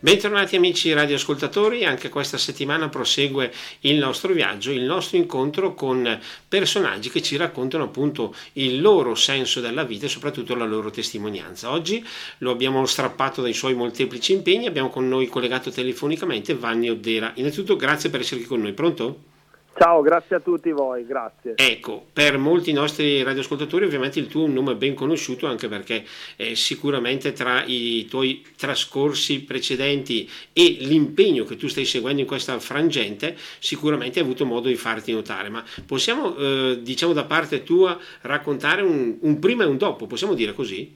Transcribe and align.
Bentornati 0.00 0.54
amici 0.54 0.92
radioascoltatori, 0.92 1.84
anche 1.84 2.08
questa 2.08 2.38
settimana 2.38 2.88
prosegue 2.88 3.52
il 3.80 3.96
nostro 3.96 4.32
viaggio, 4.32 4.70
il 4.70 4.84
nostro 4.84 5.16
incontro 5.16 5.74
con 5.74 6.20
personaggi 6.46 7.10
che 7.10 7.20
ci 7.20 7.34
raccontano 7.34 7.82
appunto 7.82 8.32
il 8.52 8.80
loro 8.80 9.16
senso 9.16 9.60
della 9.60 9.82
vita 9.82 10.06
e 10.06 10.08
soprattutto 10.08 10.54
la 10.54 10.66
loro 10.66 10.90
testimonianza. 10.90 11.72
Oggi 11.72 12.06
lo 12.38 12.52
abbiamo 12.52 12.86
strappato 12.86 13.42
dai 13.42 13.52
suoi 13.52 13.74
molteplici 13.74 14.34
impegni, 14.34 14.68
abbiamo 14.68 14.88
con 14.88 15.08
noi 15.08 15.26
collegato 15.26 15.72
telefonicamente 15.72 16.54
Vanni 16.54 16.90
Oddera. 16.90 17.32
Innanzitutto 17.34 17.74
grazie 17.74 18.08
per 18.08 18.20
essere 18.20 18.38
qui 18.38 18.48
con 18.48 18.60
noi, 18.60 18.74
pronto? 18.74 19.37
Ciao, 19.78 20.02
grazie 20.02 20.34
a 20.34 20.40
tutti 20.40 20.72
voi, 20.72 21.06
grazie. 21.06 21.54
Ecco, 21.54 22.06
per 22.12 22.36
molti 22.36 22.72
nostri 22.72 23.22
radioascoltatori 23.22 23.84
ovviamente 23.84 24.18
il 24.18 24.26
tuo 24.26 24.42
è 24.42 24.48
un 24.48 24.52
nome 24.52 24.74
ben 24.74 24.92
conosciuto 24.92 25.46
anche 25.46 25.68
perché 25.68 26.02
eh, 26.36 26.56
sicuramente 26.56 27.32
tra 27.32 27.62
i 27.64 28.04
tuoi 28.10 28.44
trascorsi 28.56 29.44
precedenti 29.44 30.28
e 30.52 30.78
l'impegno 30.80 31.44
che 31.44 31.54
tu 31.54 31.68
stai 31.68 31.84
seguendo 31.84 32.20
in 32.20 32.26
questa 32.26 32.58
frangente 32.58 33.36
sicuramente 33.60 34.18
hai 34.18 34.24
avuto 34.24 34.44
modo 34.44 34.66
di 34.66 34.74
farti 34.74 35.12
notare, 35.12 35.48
ma 35.48 35.62
possiamo 35.86 36.36
eh, 36.36 36.80
diciamo 36.82 37.12
da 37.12 37.24
parte 37.24 37.62
tua 37.62 37.96
raccontare 38.22 38.82
un, 38.82 39.18
un 39.20 39.38
prima 39.38 39.62
e 39.62 39.68
un 39.68 39.76
dopo, 39.76 40.08
possiamo 40.08 40.34
dire 40.34 40.54
così? 40.54 40.92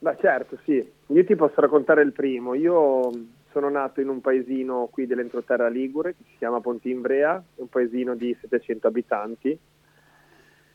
Beh 0.00 0.16
certo, 0.20 0.58
sì, 0.64 0.84
io 1.06 1.24
ti 1.24 1.36
posso 1.36 1.60
raccontare 1.60 2.02
il 2.02 2.10
primo, 2.10 2.54
io 2.54 3.08
sono 3.52 3.68
nato 3.68 4.00
in 4.00 4.08
un 4.08 4.20
paesino 4.20 4.88
qui 4.90 5.06
dell'entroterra 5.06 5.68
Ligure 5.68 6.14
che 6.16 6.24
si 6.30 6.36
chiama 6.38 6.60
Pontimbrea, 6.60 7.42
un 7.56 7.68
paesino 7.68 8.14
di 8.14 8.36
700 8.40 8.86
abitanti. 8.88 9.58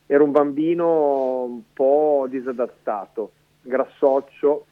Ero 0.05 0.23
un 0.23 0.31
bambino 0.31 1.43
un 1.43 1.61
po' 1.73 2.27
disadattato, 2.29 3.31
grassoccio, 3.61 4.65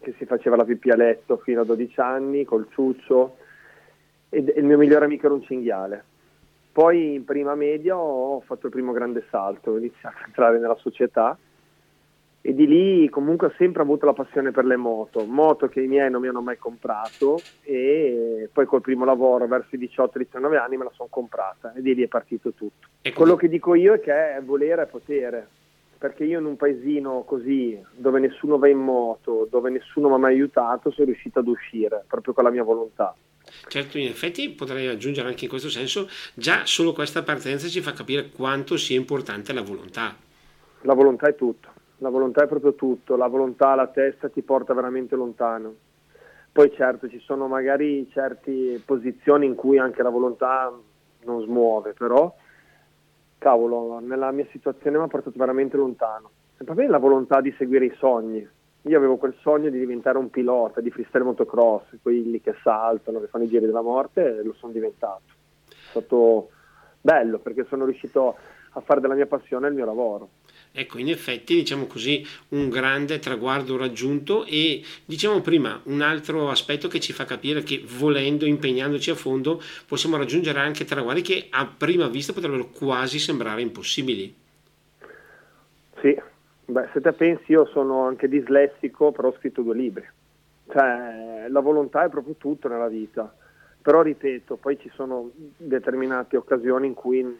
che 0.00 0.14
si 0.18 0.24
faceva 0.24 0.56
la 0.56 0.64
pipì 0.64 0.90
a 0.90 0.96
letto 0.96 1.36
fino 1.36 1.60
a 1.60 1.64
12 1.64 2.00
anni, 2.00 2.44
col 2.44 2.66
ciuccio, 2.70 3.36
e 4.30 4.38
il 4.56 4.64
mio 4.64 4.78
migliore 4.78 5.04
amico 5.04 5.26
era 5.26 5.34
un 5.34 5.42
cinghiale. 5.42 6.04
Poi 6.72 7.14
in 7.14 7.24
prima 7.24 7.54
media 7.54 7.96
ho 7.96 8.40
fatto 8.40 8.66
il 8.66 8.72
primo 8.72 8.92
grande 8.92 9.24
salto, 9.30 9.72
ho 9.72 9.78
iniziato 9.78 10.16
a 10.18 10.26
entrare 10.26 10.58
nella 10.58 10.76
società 10.76 11.36
e 12.42 12.54
di 12.54 12.66
lì 12.66 13.08
comunque 13.10 13.48
ho 13.48 13.54
sempre 13.58 13.82
avuto 13.82 14.06
la 14.06 14.14
passione 14.14 14.50
per 14.50 14.64
le 14.64 14.76
moto, 14.76 15.24
moto 15.26 15.68
che 15.68 15.82
i 15.82 15.86
miei 15.86 16.10
non 16.10 16.22
mi 16.22 16.28
hanno 16.28 16.40
mai 16.40 16.56
comprato 16.56 17.38
e 17.62 18.48
poi 18.50 18.64
col 18.64 18.80
primo 18.80 19.04
lavoro 19.04 19.46
verso 19.46 19.76
i 19.76 19.78
18-19 19.78 20.56
anni 20.56 20.76
me 20.78 20.84
la 20.84 20.92
sono 20.94 21.08
comprata 21.10 21.74
e 21.74 21.82
di 21.82 21.94
lì 21.94 22.02
è 22.02 22.08
partito 22.08 22.52
tutto. 22.52 22.88
Ecco. 23.02 23.16
Quello 23.16 23.36
che 23.36 23.48
dico 23.48 23.74
io 23.74 23.94
è 23.94 24.00
che 24.00 24.36
è 24.36 24.42
volere 24.42 24.82
è 24.82 24.86
potere, 24.86 25.46
perché 25.98 26.24
io 26.24 26.38
in 26.38 26.46
un 26.46 26.56
paesino 26.56 27.24
così 27.24 27.78
dove 27.92 28.20
nessuno 28.20 28.56
va 28.56 28.68
in 28.68 28.78
moto, 28.78 29.46
dove 29.50 29.68
nessuno 29.68 30.08
mi 30.08 30.14
ha 30.14 30.18
mai 30.18 30.34
aiutato, 30.34 30.90
sono 30.90 31.08
riuscito 31.08 31.40
ad 31.40 31.46
uscire 31.46 32.04
proprio 32.06 32.32
con 32.32 32.44
la 32.44 32.50
mia 32.50 32.62
volontà. 32.62 33.14
Certo, 33.68 33.98
in 33.98 34.06
effetti 34.06 34.48
potrei 34.50 34.86
aggiungere 34.86 35.28
anche 35.28 35.44
in 35.44 35.50
questo 35.50 35.68
senso, 35.68 36.08
già 36.32 36.62
solo 36.64 36.92
questa 36.92 37.22
partenza 37.22 37.68
ci 37.68 37.82
fa 37.82 37.92
capire 37.92 38.30
quanto 38.30 38.78
sia 38.78 38.96
importante 38.96 39.52
la 39.52 39.62
volontà. 39.62 40.16
La 40.82 40.94
volontà 40.94 41.28
è 41.28 41.34
tutto 41.34 41.69
la 42.00 42.08
volontà 42.08 42.44
è 42.44 42.48
proprio 42.48 42.74
tutto, 42.74 43.16
la 43.16 43.26
volontà, 43.26 43.74
la 43.74 43.86
testa 43.86 44.28
ti 44.28 44.42
porta 44.42 44.74
veramente 44.74 45.16
lontano. 45.16 45.74
Poi 46.52 46.72
certo 46.72 47.08
ci 47.08 47.20
sono 47.20 47.46
magari 47.46 48.08
certe 48.10 48.82
posizioni 48.84 49.46
in 49.46 49.54
cui 49.54 49.78
anche 49.78 50.02
la 50.02 50.08
volontà 50.08 50.72
non 51.24 51.42
smuove, 51.42 51.92
però 51.92 52.34
cavolo, 53.38 53.98
nella 54.00 54.30
mia 54.32 54.46
situazione 54.50 54.98
mi 54.98 55.04
ha 55.04 55.08
portato 55.08 55.38
veramente 55.38 55.76
lontano. 55.76 56.30
E 56.58 56.64
poi 56.64 56.86
la 56.86 56.98
volontà 56.98 57.40
di 57.40 57.54
seguire 57.56 57.86
i 57.86 57.94
sogni. 57.96 58.46
Io 58.84 58.96
avevo 58.96 59.16
quel 59.16 59.34
sogno 59.40 59.68
di 59.68 59.78
diventare 59.78 60.16
un 60.16 60.30
pilota 60.30 60.80
di 60.80 60.90
freestyle 60.90 61.24
motocross, 61.24 61.96
quelli 62.00 62.40
che 62.40 62.54
saltano, 62.62 63.20
che 63.20 63.26
fanno 63.26 63.44
i 63.44 63.48
giri 63.48 63.66
della 63.66 63.82
morte, 63.82 64.38
e 64.38 64.42
lo 64.42 64.54
sono 64.54 64.72
diventato. 64.72 65.22
È 65.68 65.74
stato 65.90 66.50
bello 67.00 67.38
perché 67.38 67.64
sono 67.64 67.84
riuscito 67.84 68.36
a 68.72 68.80
fare 68.80 69.00
della 69.00 69.14
mia 69.14 69.26
passione 69.26 69.68
il 69.68 69.74
mio 69.74 69.84
lavoro. 69.84 70.28
Ecco, 70.72 70.98
in 70.98 71.08
effetti, 71.08 71.56
diciamo 71.56 71.86
così, 71.86 72.24
un 72.50 72.68
grande 72.68 73.18
traguardo 73.18 73.76
raggiunto 73.76 74.44
e 74.44 74.82
diciamo 75.04 75.40
prima 75.40 75.80
un 75.84 76.00
altro 76.00 76.48
aspetto 76.48 76.86
che 76.86 77.00
ci 77.00 77.12
fa 77.12 77.24
capire 77.24 77.62
che 77.62 77.84
volendo, 77.98 78.46
impegnandoci 78.46 79.10
a 79.10 79.16
fondo, 79.16 79.60
possiamo 79.88 80.16
raggiungere 80.16 80.60
anche 80.60 80.84
traguardi 80.84 81.22
che 81.22 81.46
a 81.50 81.66
prima 81.66 82.06
vista 82.06 82.32
potrebbero 82.32 82.68
quasi 82.68 83.18
sembrare 83.18 83.62
impossibili. 83.62 84.32
Sì, 86.00 86.16
beh, 86.66 86.88
se 86.92 87.00
te 87.00 87.12
pensi 87.12 87.50
io 87.50 87.66
sono 87.66 88.06
anche 88.06 88.28
dislessico, 88.28 89.10
però 89.10 89.28
ho 89.28 89.36
scritto 89.38 89.62
due 89.62 89.74
libri. 89.74 90.08
Cioè, 90.70 91.46
la 91.48 91.60
volontà 91.60 92.04
è 92.04 92.08
proprio 92.08 92.36
tutto 92.38 92.68
nella 92.68 92.88
vita. 92.88 93.34
Però 93.82 94.02
ripeto, 94.02 94.56
poi 94.56 94.78
ci 94.78 94.90
sono 94.94 95.30
determinate 95.56 96.36
occasioni 96.36 96.86
in 96.86 96.94
cui 96.94 97.38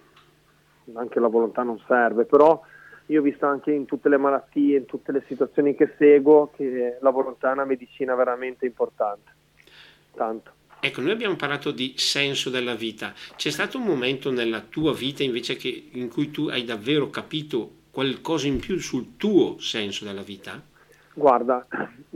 anche 0.94 1.20
la 1.20 1.28
volontà 1.28 1.62
non 1.62 1.80
serve, 1.86 2.24
però 2.24 2.60
io 3.10 3.20
ho 3.20 3.22
visto 3.24 3.44
anche 3.44 3.72
in 3.72 3.86
tutte 3.86 4.08
le 4.08 4.16
malattie, 4.16 4.78
in 4.78 4.86
tutte 4.86 5.10
le 5.10 5.24
situazioni 5.26 5.74
che 5.74 5.94
seguo, 5.98 6.52
che 6.56 6.98
la 7.00 7.10
volontà 7.10 7.50
è 7.50 7.52
una 7.52 7.64
medicina 7.64 8.14
veramente 8.14 8.66
importante. 8.66 9.32
Tanto. 10.14 10.52
Ecco, 10.78 11.00
noi 11.00 11.10
abbiamo 11.10 11.34
parlato 11.34 11.72
di 11.72 11.94
senso 11.96 12.50
della 12.50 12.74
vita. 12.74 13.12
C'è 13.34 13.50
stato 13.50 13.78
un 13.78 13.84
momento 13.84 14.30
nella 14.30 14.60
tua 14.60 14.94
vita 14.94 15.24
invece 15.24 15.56
che, 15.56 15.88
in 15.92 16.08
cui 16.08 16.30
tu 16.30 16.46
hai 16.46 16.64
davvero 16.64 17.10
capito 17.10 17.78
qualcosa 17.90 18.46
in 18.46 18.60
più 18.60 18.78
sul 18.78 19.16
tuo 19.16 19.58
senso 19.58 20.04
della 20.04 20.22
vita? 20.22 20.62
Guarda, 21.12 21.66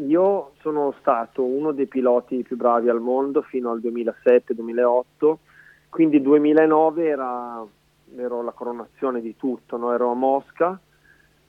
io 0.07 0.53
sono 0.61 0.95
stato 1.01 1.45
uno 1.45 1.73
dei 1.73 1.87
piloti 1.87 2.45
più 2.45 2.57
bravi 2.57 2.89
al 2.89 3.01
mondo 3.01 3.43
fino 3.43 3.73
al 3.73 3.81
2007-2008, 3.81 5.35
quindi 5.89 6.17
il 6.17 6.23
2009 6.23 7.05
era 7.05 7.67
ero 8.17 8.43
la 8.43 8.53
coronazione 8.53 9.21
di 9.21 9.37
tutto, 9.37 9.77
no? 9.77 9.93
ero 9.93 10.11
a 10.11 10.15
Mosca, 10.15 10.79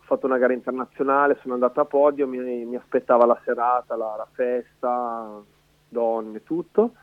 fatto 0.06 0.26
una 0.26 0.38
gara 0.38 0.54
internazionale, 0.54 1.38
sono 1.42 1.56
andato 1.56 1.82
a 1.82 1.86
podio, 1.86 2.28
mi, 2.28 2.40
mi 2.66 2.76
aspettava 2.76 3.26
la 3.26 3.40
serata, 3.44 3.96
la, 3.96 4.16
la, 4.18 4.28
festa, 4.32 5.42
donne, 5.88 6.44
tutto. 6.44 6.94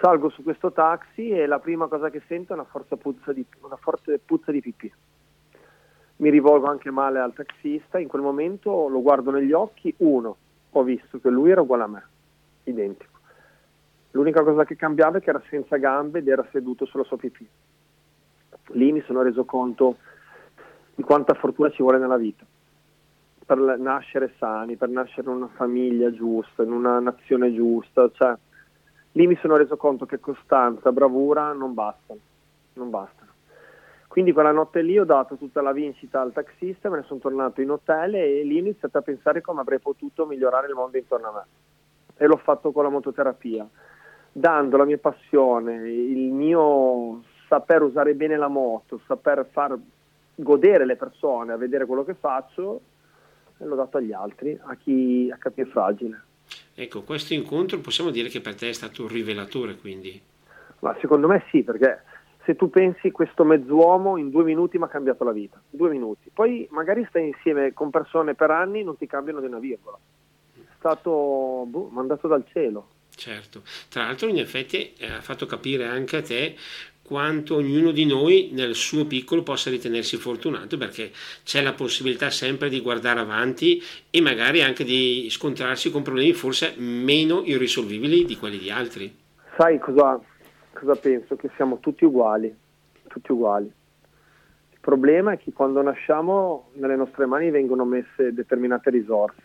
Salgo 0.00 0.28
su 0.30 0.42
questo 0.42 0.72
taxi 0.72 1.30
e 1.30 1.46
la 1.46 1.60
prima 1.60 1.86
cosa 1.86 2.10
che 2.10 2.22
sento 2.26 2.52
è 2.52 2.56
una, 2.56 2.66
puzza 2.96 3.32
di, 3.32 3.44
una 3.60 3.76
forte 3.76 4.18
puzza 4.18 4.50
di 4.50 4.60
pipì. 4.60 4.92
Mi 6.16 6.30
rivolgo 6.30 6.66
anche 6.66 6.90
male 6.90 7.20
al 7.20 7.34
taxista, 7.34 7.98
in 7.98 8.08
quel 8.08 8.22
momento 8.22 8.88
lo 8.88 9.00
guardo 9.00 9.30
negli 9.30 9.52
occhi, 9.52 9.94
uno, 9.98 10.36
ho 10.70 10.82
visto 10.82 11.20
che 11.20 11.30
lui 11.30 11.50
era 11.50 11.60
uguale 11.60 11.82
a 11.82 11.88
me, 11.88 12.06
identico. 12.64 13.18
L'unica 14.10 14.42
cosa 14.42 14.64
che 14.64 14.76
cambiava 14.76 15.18
è 15.18 15.20
che 15.20 15.30
era 15.30 15.42
senza 15.48 15.76
gambe 15.76 16.18
ed 16.18 16.28
era 16.28 16.46
seduto 16.50 16.84
sulla 16.84 17.04
sua 17.04 17.16
pipì 17.16 17.48
lì 18.72 18.92
mi 18.92 19.02
sono 19.06 19.22
reso 19.22 19.44
conto 19.44 19.96
di 20.94 21.02
quanta 21.02 21.34
fortuna 21.34 21.70
ci 21.70 21.82
vuole 21.82 21.98
nella 21.98 22.16
vita 22.16 22.44
per 23.44 23.78
nascere 23.78 24.34
sani, 24.38 24.76
per 24.76 24.88
nascere 24.88 25.28
in 25.28 25.36
una 25.36 25.48
famiglia 25.54 26.10
giusta, 26.12 26.62
in 26.62 26.72
una 26.72 27.00
nazione 27.00 27.52
giusta, 27.54 28.10
cioè 28.12 28.34
lì 29.12 29.26
mi 29.26 29.36
sono 29.40 29.56
reso 29.56 29.76
conto 29.76 30.06
che 30.06 30.20
costanza, 30.20 30.92
bravura 30.92 31.52
non 31.52 31.74
bastano, 31.74 32.20
non 32.74 32.90
bastano. 32.90 33.30
Quindi 34.08 34.32
quella 34.32 34.52
notte 34.52 34.82
lì 34.82 34.98
ho 34.98 35.04
dato 35.04 35.36
tutta 35.36 35.62
la 35.62 35.72
vincita 35.72 36.20
al 36.20 36.32
taxista, 36.32 36.90
me 36.90 36.98
ne 36.98 37.04
sono 37.04 37.20
tornato 37.20 37.60
in 37.60 37.70
hotel 37.70 38.14
e 38.14 38.42
lì 38.44 38.56
ho 38.56 38.60
iniziato 38.60 38.98
a 38.98 39.02
pensare 39.02 39.40
come 39.40 39.60
avrei 39.60 39.80
potuto 39.80 40.26
migliorare 40.26 40.68
il 40.68 40.74
mondo 40.74 40.98
intorno 40.98 41.28
a 41.28 41.32
me. 41.32 41.44
E 42.16 42.26
l'ho 42.26 42.36
fatto 42.36 42.72
con 42.72 42.84
la 42.84 42.90
mototerapia, 42.90 43.66
dando 44.30 44.76
la 44.76 44.84
mia 44.84 44.98
passione, 44.98 45.90
il 45.90 46.30
mio 46.30 47.22
saper 47.48 47.82
usare 47.82 48.14
bene 48.14 48.36
la 48.36 48.48
moto, 48.48 49.00
saper 49.06 49.48
far 49.50 49.78
godere 50.42 50.84
le 50.84 50.96
persone 50.96 51.52
a 51.52 51.56
vedere 51.56 51.86
quello 51.86 52.04
che 52.04 52.14
faccio, 52.14 52.80
e 53.58 53.64
l'ho 53.64 53.74
dato 53.76 53.98
agli 53.98 54.12
altri, 54.12 54.58
a 54.62 54.74
chi, 54.76 55.32
a 55.32 55.50
chi 55.50 55.60
è 55.60 55.66
fragile. 55.66 56.22
Ecco, 56.74 57.02
questo 57.02 57.34
incontro 57.34 57.78
possiamo 57.78 58.10
dire 58.10 58.28
che 58.28 58.40
per 58.40 58.54
te 58.54 58.68
è 58.68 58.72
stato 58.72 59.02
un 59.02 59.08
rivelatore, 59.08 59.76
quindi? 59.76 60.20
Ma 60.80 60.96
secondo 61.00 61.28
me 61.28 61.44
sì, 61.50 61.62
perché 61.62 62.02
se 62.44 62.56
tu 62.56 62.70
pensi 62.70 63.10
questo 63.10 63.44
mezz'uomo 63.44 64.16
in 64.16 64.30
due 64.30 64.42
minuti 64.42 64.78
mi 64.78 64.84
ha 64.84 64.88
cambiato 64.88 65.22
la 65.24 65.32
vita, 65.32 65.60
due 65.68 65.90
minuti. 65.90 66.30
Poi 66.32 66.66
magari 66.70 67.06
stai 67.08 67.28
insieme 67.28 67.72
con 67.72 67.90
persone 67.90 68.34
per 68.34 68.50
anni 68.50 68.82
non 68.82 68.96
ti 68.96 69.06
cambiano 69.06 69.40
di 69.40 69.46
una 69.46 69.58
virgola. 69.58 69.98
È 70.54 70.60
stato 70.78 71.64
boh, 71.66 71.88
mandato 71.92 72.26
dal 72.26 72.44
cielo. 72.50 72.88
Certo, 73.14 73.62
tra 73.90 74.04
l'altro 74.04 74.26
in 74.26 74.38
effetti 74.38 74.94
eh, 74.94 75.12
ha 75.12 75.20
fatto 75.20 75.46
capire 75.46 75.86
anche 75.86 76.16
a 76.16 76.22
te 76.22 76.56
quanto 77.02 77.56
ognuno 77.56 77.90
di 77.90 78.06
noi 78.06 78.50
nel 78.52 78.74
suo 78.74 79.06
piccolo 79.06 79.42
possa 79.42 79.70
ritenersi 79.70 80.16
fortunato 80.16 80.78
perché 80.78 81.10
c'è 81.42 81.60
la 81.60 81.72
possibilità 81.72 82.30
sempre 82.30 82.68
di 82.68 82.80
guardare 82.80 83.20
avanti 83.20 83.82
e 84.08 84.20
magari 84.20 84.62
anche 84.62 84.84
di 84.84 85.26
scontrarsi 85.28 85.90
con 85.90 86.02
problemi 86.02 86.32
forse 86.32 86.74
meno 86.78 87.42
irrisolvibili 87.44 88.24
di 88.24 88.36
quelli 88.36 88.58
di 88.58 88.70
altri. 88.70 89.14
Sai 89.56 89.78
cosa, 89.78 90.20
cosa 90.72 90.94
penso? 90.94 91.36
Che 91.36 91.50
siamo 91.56 91.78
tutti 91.80 92.04
uguali, 92.04 92.54
tutti 93.08 93.32
uguali. 93.32 93.66
Il 93.66 94.78
problema 94.80 95.32
è 95.32 95.38
che 95.38 95.52
quando 95.52 95.82
nasciamo 95.82 96.70
nelle 96.74 96.96
nostre 96.96 97.26
mani 97.26 97.50
vengono 97.50 97.84
messe 97.84 98.32
determinate 98.32 98.90
risorse. 98.90 99.42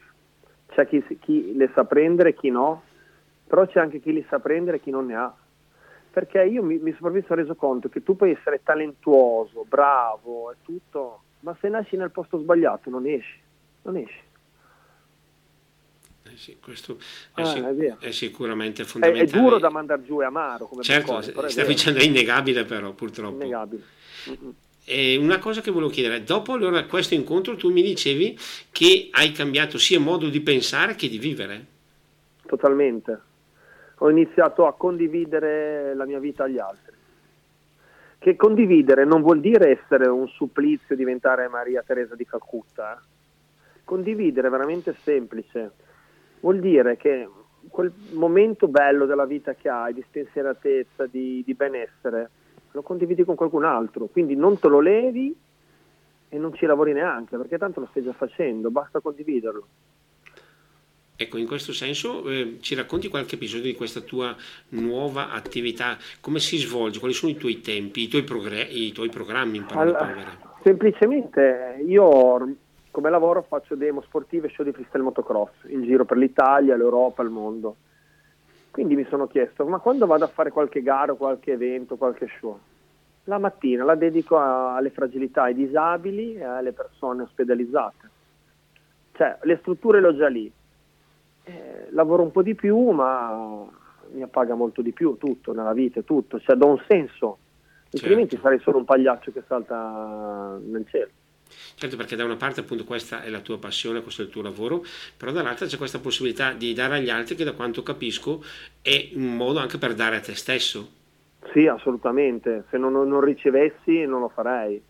C'è 0.69 0.88
chi, 0.88 1.03
chi 1.19 1.56
le 1.56 1.69
sa 1.74 1.83
prendere 1.83 2.30
e 2.30 2.36
chi 2.36 2.50
no, 2.50 2.83
però 3.45 3.65
c'è 3.68 3.80
anche 3.80 4.00
chi 4.00 4.13
li 4.13 4.25
sa 4.30 4.39
prendere 4.39 4.77
e 4.77 4.80
chi 4.80 4.89
non 4.89 5.07
ne 5.07 5.15
ha. 5.15 5.36
Perché 6.18 6.44
io 6.46 6.64
mi, 6.64 6.80
mi 6.80 6.96
sono 6.98 7.14
reso 7.36 7.54
conto 7.54 7.90
che 7.90 8.02
tu 8.02 8.16
puoi 8.16 8.31
essere 8.31 8.62
talentuoso, 8.64 9.64
bravo 9.69 10.52
e 10.52 10.56
tutto, 10.64 11.22
ma 11.42 11.56
se 11.62 11.69
nasci 11.69 11.96
nel 11.96 12.10
posto 12.10 12.40
sbagliato 12.40 12.90
non 12.90 13.06
esci, 13.06 13.38
non 13.84 13.98
esci. 13.98 14.19
Eh 16.24 16.36
sì, 16.38 16.58
questo 16.60 16.98
è, 17.36 17.42
ah, 17.42 17.46
sic- 17.46 17.64
è, 17.64 17.98
è, 18.00 18.10
sicuramente 18.10 18.84
fondamentale. 18.84 19.30
È, 19.30 19.31
è, 19.31 19.40
duro 19.40 19.60
da 19.60 19.69
mandare 19.69 20.04
giù, 20.06 20.19
è 20.19 20.25
amaro. 20.25 20.66
Come 20.66 20.81
certo, 20.81 21.22
stai 21.22 21.68
dicendo 21.68 22.00
è 22.00 22.04
innegabile 22.04 22.66
però, 22.66 22.94
purtroppo. 22.94 23.36
Innegabile. 23.36 23.84
E 24.86 25.18
una 25.18 25.38
cosa 25.38 25.62
che 25.62 25.70
volevo 25.70 25.92
chiedere, 25.92 26.24
dopo 26.24 26.54
allora 26.54 26.84
questo 26.86 27.13
incontro 27.13 27.56
tu 27.56 27.72
mi 27.72 27.84
dicevi 27.84 28.36
che 28.72 29.10
hai 29.12 29.31
cambiato 29.34 29.78
sia 29.78 30.00
modo 30.00 30.30
di 30.30 30.42
pensare 30.42 30.96
che 30.96 31.10
di 31.10 31.20
vivere. 31.20 31.66
Totalmente. 32.48 33.26
Ho 34.00 34.10
iniziato 34.10 34.68
a 34.68 34.74
condividere 34.74 35.96
la 35.96 36.06
mia 36.06 36.20
vita 36.20 36.44
agli 36.44 36.60
altri. 36.60 36.96
Che 38.20 38.36
condividere 38.36 39.06
non 39.06 39.22
vuol 39.22 39.40
dire 39.40 39.80
essere 39.80 40.08
un 40.08 40.28
supplizio, 40.28 40.96
diventare 40.96 41.48
Maria 41.48 41.84
Teresa 41.86 42.16
di 42.16 42.26
Calcutta. 42.26 42.96
Eh? 42.96 43.06
Condividere 43.84 44.48
è 44.48 44.52
veramente 44.52 44.96
semplice 45.04 45.72
vuol 46.40 46.60
dire 46.60 46.98
che 46.98 47.28
quel 47.70 47.92
momento 48.14 48.68
bello 48.68 49.06
della 49.06 49.26
vita 49.26 49.54
che 49.54 49.70
hai, 49.70 49.94
di 49.94 50.04
spensieratezza, 50.08 51.06
di, 51.06 51.44
di 51.46 51.54
benessere, 51.54 52.30
lo 52.72 52.82
condividi 52.82 53.24
con 53.24 53.36
qualcun 53.36 53.66
altro, 53.66 54.06
quindi 54.06 54.36
non 54.36 54.60
te 54.60 54.68
lo 54.68 54.80
levi 54.80 55.36
e 56.30 56.38
non 56.38 56.54
ci 56.54 56.66
lavori 56.66 56.94
neanche, 56.94 57.38
perché 57.38 57.58
tanto 57.58 57.80
lo 57.80 57.88
stai 57.88 58.04
già 58.04 58.14
facendo, 58.14 58.70
basta 58.70 59.00
condividerlo. 59.00 59.68
Ecco, 61.19 61.38
in 61.38 61.48
questo 61.48 61.74
senso 61.74 62.30
eh, 62.30 62.58
ci 62.62 62.75
racconti 62.75 63.08
qualche 63.08 63.36
episodio 63.36 63.66
di 63.66 63.75
questa 63.75 64.02
tua 64.02 64.36
nuova 64.69 65.31
attività, 65.31 65.98
come 66.22 66.38
si 66.38 66.58
svolge, 66.58 67.00
quali 67.00 67.16
sono 67.16 67.31
i 67.31 67.36
tuoi 67.36 67.60
tempi, 67.60 68.04
i 68.04 68.08
tuoi, 68.08 68.24
progr- 68.24 68.69
i 68.69 68.92
tuoi 68.92 69.10
programmi 69.10 69.58
in 69.58 69.66
parole 69.66 69.96
allora, 69.96 70.38
Semplicemente 70.62 71.84
io 71.88 72.56
come 72.92 73.10
lavoro 73.10 73.42
faccio 73.42 73.74
demo 73.74 74.02
sportive 74.02 74.46
e 74.46 74.52
show 74.52 74.64
di 74.64 74.72
freestyle 74.72 75.04
motocross 75.04 75.52
in 75.69 75.84
giro 75.84 76.06
per 76.06 76.18
l'Italia, 76.18 76.75
l'Europa, 76.75 77.24
il 77.24 77.30
mondo. 77.30 77.78
Quindi 78.70 78.96
mi 78.96 79.06
sono 79.10 79.25
chiesto, 79.25 79.66
ma 79.66 79.80
quando 79.80 80.06
vado 80.06 80.25
a 80.25 80.28
fare 80.28 80.52
qualche 80.52 80.84
gara, 80.84 81.13
qualche 81.13 81.54
evento, 81.54 81.96
qualche 81.96 82.28
show? 82.40 82.60
La 83.24 83.40
mattina 83.40 83.84
la 83.84 83.96
dedico 83.96 84.38
a, 84.38 84.75
alle 84.75 84.92
fragilità, 84.92 85.44
ai 85.44 85.56
disabili 85.56 86.36
e 86.36 86.44
alle 86.44 86.74
persone 86.74 87.24
ospedalizzate. 87.24 88.10
Cioè, 89.13 89.40
le 89.42 89.58
strutture 89.62 90.00
le 90.00 90.08
ho 90.08 90.16
già 90.16 90.28
lì. 90.28 90.52
Eh, 91.48 91.88
lavoro 91.92 92.24
un 92.24 92.32
po' 92.32 92.42
di 92.42 92.56
più, 92.56 92.90
ma 92.90 93.66
mi 94.12 94.22
appaga 94.22 94.54
molto 94.54 94.82
di 94.82 94.92
più 94.92 95.16
tutto 95.18 95.54
nella 95.54 95.74
vita, 95.74 96.02
tutto. 96.02 96.40
Cioè, 96.40 96.56
do 96.56 96.68
un 96.68 96.84
senso. 96.88 97.38
Altrimenti 97.94 98.32
certo. 98.32 98.44
sarei 98.44 98.60
solo 98.60 98.78
un 98.80 98.86
pagliaccio 98.86 99.32
che 99.32 99.44
salta 99.48 100.60
nel 100.62 100.86
cielo. 100.90 101.10
Certo, 101.76 101.96
perché 101.96 102.18
da 102.18 102.26
una 102.26 102.36
parte 102.36 102.60
appunto 102.60 102.84
questa 102.84 103.22
è 103.22 103.30
la 103.30 103.40
tua 103.40 103.58
passione, 103.58 104.02
questo 104.02 104.22
è 104.22 104.26
il 104.26 104.32
tuo 104.32 104.42
lavoro, 104.42 104.84
però 105.16 105.32
dall'altra 105.32 105.66
c'è 105.66 105.78
questa 105.78 106.00
possibilità 106.00 106.52
di 106.52 106.74
dare 106.74 106.98
agli 106.98 107.10
altri 107.10 107.36
che 107.36 107.46
da 107.46 107.54
quanto 107.54 107.84
capisco 107.84 108.44
è 108.82 109.12
un 109.14 109.38
modo 109.38 109.60
anche 109.60 109.78
per 109.78 109.94
dare 109.94 110.18
a 110.18 110.20
te 110.20 110.36
stesso. 110.36 110.96
Sì, 111.54 111.66
assolutamente. 111.66 112.66
Se 112.70 112.78
non, 112.78 112.92
non 112.92 113.22
ricevessi 113.22 114.06
non 114.06 114.20
lo 114.20 114.30
farei. 114.30 114.82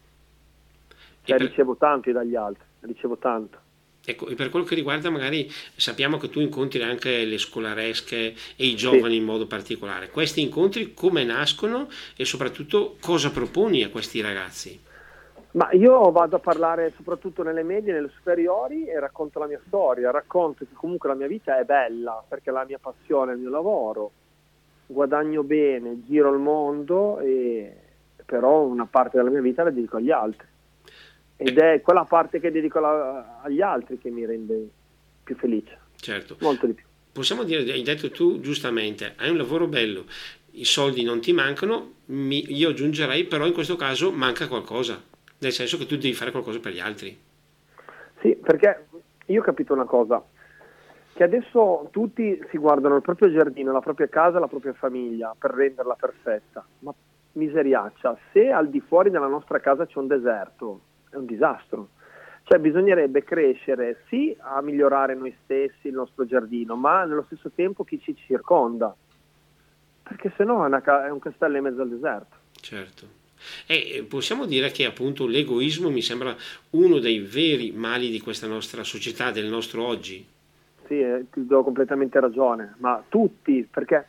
Cioè, 1.22 1.38
per... 1.38 1.48
ricevo 1.48 1.76
tanto 1.76 2.12
dagli 2.12 2.36
altri, 2.36 2.64
ricevo 2.80 3.18
tanto. 3.18 3.60
Ecco, 4.10 4.30
e 4.30 4.36
per 4.36 4.50
quello 4.50 4.64
che 4.64 4.74
riguarda 4.74 5.10
magari 5.10 5.52
sappiamo 5.76 6.16
che 6.16 6.30
tu 6.30 6.40
incontri 6.40 6.82
anche 6.82 7.26
le 7.26 7.38
scolaresche 7.38 8.34
e 8.56 8.66
i 8.66 8.74
giovani 8.74 9.16
sì. 9.16 9.18
in 9.18 9.26
modo 9.26 9.48
particolare. 9.48 10.10
Questi 10.10 10.40
incontri 10.40 10.94
come 10.94 11.26
nascono 11.26 11.90
e 12.16 12.24
soprattutto 12.24 12.96
cosa 13.02 13.32
proponi 13.32 13.84
a 13.84 13.90
questi 13.90 14.22
ragazzi? 14.22 14.80
Ma 15.52 15.70
io 15.74 16.10
vado 16.12 16.38
a 16.38 16.40
parlare 16.40 16.94
soprattutto 16.96 17.44
nelle 17.44 17.64
medie, 17.64 17.92
nelle 17.92 18.10
superiori 18.16 18.88
e 18.88 18.98
racconto 18.98 19.40
la 19.40 19.48
mia 19.48 19.60
storia, 19.68 20.10
racconto 20.10 20.64
che 20.64 20.74
comunque 20.74 21.10
la 21.10 21.16
mia 21.16 21.28
vita 21.28 21.60
è 21.60 21.66
bella 21.66 22.24
perché 22.26 22.50
è 22.50 22.54
la 22.54 22.64
mia 22.64 22.80
passione, 22.80 23.34
il 23.34 23.40
mio 23.40 23.50
lavoro, 23.50 24.12
guadagno 24.86 25.44
bene, 25.44 26.04
giro 26.06 26.32
il 26.32 26.40
mondo 26.40 27.20
e 27.20 27.76
però 28.26 28.62
una 28.62 28.86
parte 28.86 29.18
della 29.18 29.32
mia 29.32 29.42
vita 29.42 29.64
la 29.64 29.70
dedico 29.70 29.98
agli 29.98 30.12
altri. 30.12 30.48
Ed 31.38 31.58
è 31.58 31.82
quella 31.82 32.04
parte 32.04 32.40
che 32.40 32.52
dedico 32.52 32.80
la, 32.80 33.40
agli 33.42 33.62
altri 33.62 33.98
che 33.98 34.10
mi 34.10 34.26
rende 34.26 34.70
più 35.24 35.36
felice. 35.36 35.78
Certo. 35.96 36.38
Molto 36.42 36.66
di 36.66 36.74
più. 36.74 36.86
Possiamo 37.12 37.44
dire, 37.44 37.72
hai 37.72 37.84
detto 37.84 38.12
tu 38.12 38.40
giustamente, 38.40 39.14
hai 39.18 39.30
un 39.30 39.38
lavoro 39.38 39.68
bello, 39.68 40.06
i 40.52 40.66
soldi 40.66 41.04
non 41.04 41.20
ti 41.20 41.34
mancano, 41.34 41.94
mi, 42.06 42.52
io 42.54 42.70
aggiungerei 42.70 43.26
però 43.26 43.46
in 43.46 43.54
questo 43.54 43.76
caso 43.76 44.12
manca 44.12 44.48
qualcosa 44.48 45.02
nel 45.40 45.52
senso 45.52 45.78
che 45.78 45.86
tu 45.86 45.96
devi 45.96 46.14
fare 46.14 46.32
qualcosa 46.32 46.60
per 46.60 46.74
gli 46.74 46.80
altri. 46.80 47.18
Sì, 48.22 48.36
perché 48.36 48.88
io 49.26 49.42
ho 49.42 49.44
capito 49.44 49.74
una 49.74 49.86
cosa, 49.86 50.24
che 51.14 51.24
adesso 51.24 51.90
tutti 51.92 52.40
si 52.50 52.58
guardano 52.58 52.96
il 52.96 53.02
proprio 53.02 53.32
giardino, 53.32 53.72
la 53.72 53.82
propria 53.82 54.08
casa, 54.08 54.40
la 54.40 54.48
propria 54.48 54.74
famiglia 54.74 55.36
per 55.38 55.52
renderla 55.52 55.96
perfetta, 55.96 56.66
ma 56.80 56.94
miseriaccia, 57.34 58.18
se 58.32 58.50
al 58.50 58.70
di 58.70 58.80
fuori 58.80 59.12
della 59.12 59.28
nostra 59.28 59.60
casa 59.60 59.86
c'è 59.86 60.00
un 60.00 60.08
deserto, 60.08 60.82
è 61.10 61.16
un 61.16 61.26
disastro. 61.26 61.90
Cioè 62.44 62.60
bisognerebbe 62.60 63.24
crescere 63.24 64.04
sì 64.08 64.36
a 64.40 64.62
migliorare 64.62 65.16
noi 65.16 65.36
stessi, 65.44 65.90
il 65.90 65.94
nostro 65.94 66.26
giardino, 66.26 66.76
ma 66.76 67.04
nello 67.04 67.24
stesso 67.24 67.52
tempo 67.54 67.84
chi 67.84 68.00
ci 68.00 68.16
circonda, 68.16 68.96
perché 70.04 70.32
se 70.38 70.46
no 70.46 70.66
è 70.66 71.10
un 71.10 71.20
castello 71.20 71.58
in 71.58 71.64
mezzo 71.64 71.82
al 71.82 71.90
deserto. 71.90 72.36
Certo. 72.54 73.26
E 73.66 74.06
possiamo 74.08 74.46
dire 74.46 74.72
che 74.72 74.86
appunto 74.86 75.28
l'egoismo 75.28 75.90
mi 75.90 76.02
sembra 76.02 76.36
uno 76.72 77.00
dei 77.00 77.20
veri 77.20 77.72
mali 77.72 78.10
di 78.10 78.22
questa 78.22 78.48
nostra 78.48 78.84
società, 78.84 79.32
del 79.32 79.48
nostro 79.48 79.86
oggi. 79.86 80.26
Sì, 80.88 81.02
eh, 81.02 81.26
ti 81.30 81.46
do 81.46 81.64
completamente 81.64 82.20
ragione, 82.20 82.76
ma 82.78 83.04
tutti, 83.10 83.68
perché 83.70 84.08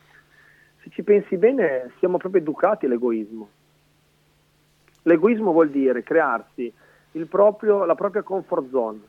se 0.80 0.90
ci 0.90 1.02
pensi 1.02 1.36
bene 1.36 1.90
siamo 1.98 2.18
proprio 2.18 2.40
educati 2.40 2.86
all'egoismo. 2.86 3.50
L'egoismo 5.02 5.52
vuol 5.52 5.70
dire 5.70 6.02
crearsi 6.02 6.72
proprio, 7.26 7.84
la 7.84 7.94
propria 7.94 8.22
comfort 8.22 8.70
zone, 8.70 9.00